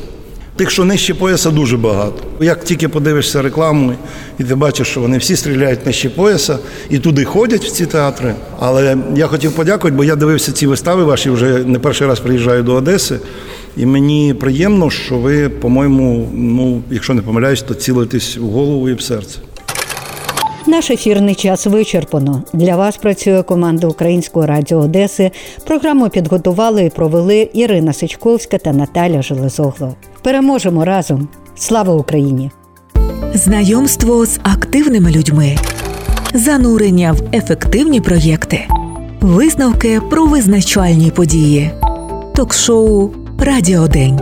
Тих, 0.57 0.70
що 0.70 0.85
нижче 0.85 1.14
пояса, 1.14 1.50
дуже 1.50 1.76
багато. 1.76 2.22
Як 2.40 2.64
тільки 2.64 2.88
подивишся 2.88 3.42
рекламу, 3.42 3.92
і 4.38 4.44
ти 4.44 4.55
бачиш, 4.55 4.88
що 4.88 5.00
вони 5.00 5.18
всі 5.18 5.37
стріляють 5.37 5.87
нижче 5.87 6.11
пояса 6.11 6.59
і 6.90 6.98
туди 6.98 7.24
ходять 7.24 7.64
в 7.64 7.70
ці 7.70 7.87
театри. 7.87 8.35
Але 8.59 8.96
я 9.16 9.26
хотів 9.26 9.52
подякувати, 9.52 9.96
бо 9.96 10.05
я 10.05 10.16
дивився 10.16 10.52
ці 10.52 10.66
вистави 10.66 11.05
ваші 11.05 11.31
вже 11.31 11.64
не 11.64 11.79
перший 11.79 12.07
раз 12.07 12.20
приїжджаю 12.20 12.62
до 12.62 12.74
Одеси. 12.74 13.18
І 13.76 13.87
мені 13.87 14.35
приємно, 14.40 14.90
що 14.90 15.18
ви, 15.18 15.48
по-моєму, 15.48 16.29
ну, 16.35 16.83
якщо 16.90 17.14
не 17.14 17.22
помиляюсь, 17.22 17.62
то 17.62 17.74
цілитесь 17.74 18.37
в 18.37 18.44
голову 18.44 18.88
і 18.88 18.94
в 18.94 19.00
серце. 19.00 19.38
Наш 20.68 20.90
ефірний 20.90 21.35
час 21.35 21.66
вичерпано. 21.66 22.42
Для 22.52 22.76
вас 22.76 22.96
працює 22.96 23.42
команда 23.42 23.87
Українського 23.87 24.46
радіо 24.46 24.79
Одеси. 24.79 25.31
Програму 25.66 26.09
підготували 26.09 26.85
і 26.85 26.90
провели 26.90 27.50
Ірина 27.52 27.92
Сичковська 27.92 28.59
та 28.59 28.72
Наталя 28.72 29.22
Железогло. 29.22 29.94
Переможемо 30.22 30.85
разом. 30.85 31.29
Слава 31.57 31.94
Україні! 31.94 32.50
Знайомство 33.35 34.26
з 34.26 34.40
активними 34.42 35.11
людьми, 35.11 35.57
занурення 36.35 37.12
в 37.12 37.37
ефективні 37.37 38.00
проєкти, 38.00 38.68
висновки 39.20 40.00
про 40.11 40.26
визначальні 40.26 41.11
події, 41.11 41.70
ток-шоу 42.35 43.11
Радіодень. 43.38 44.20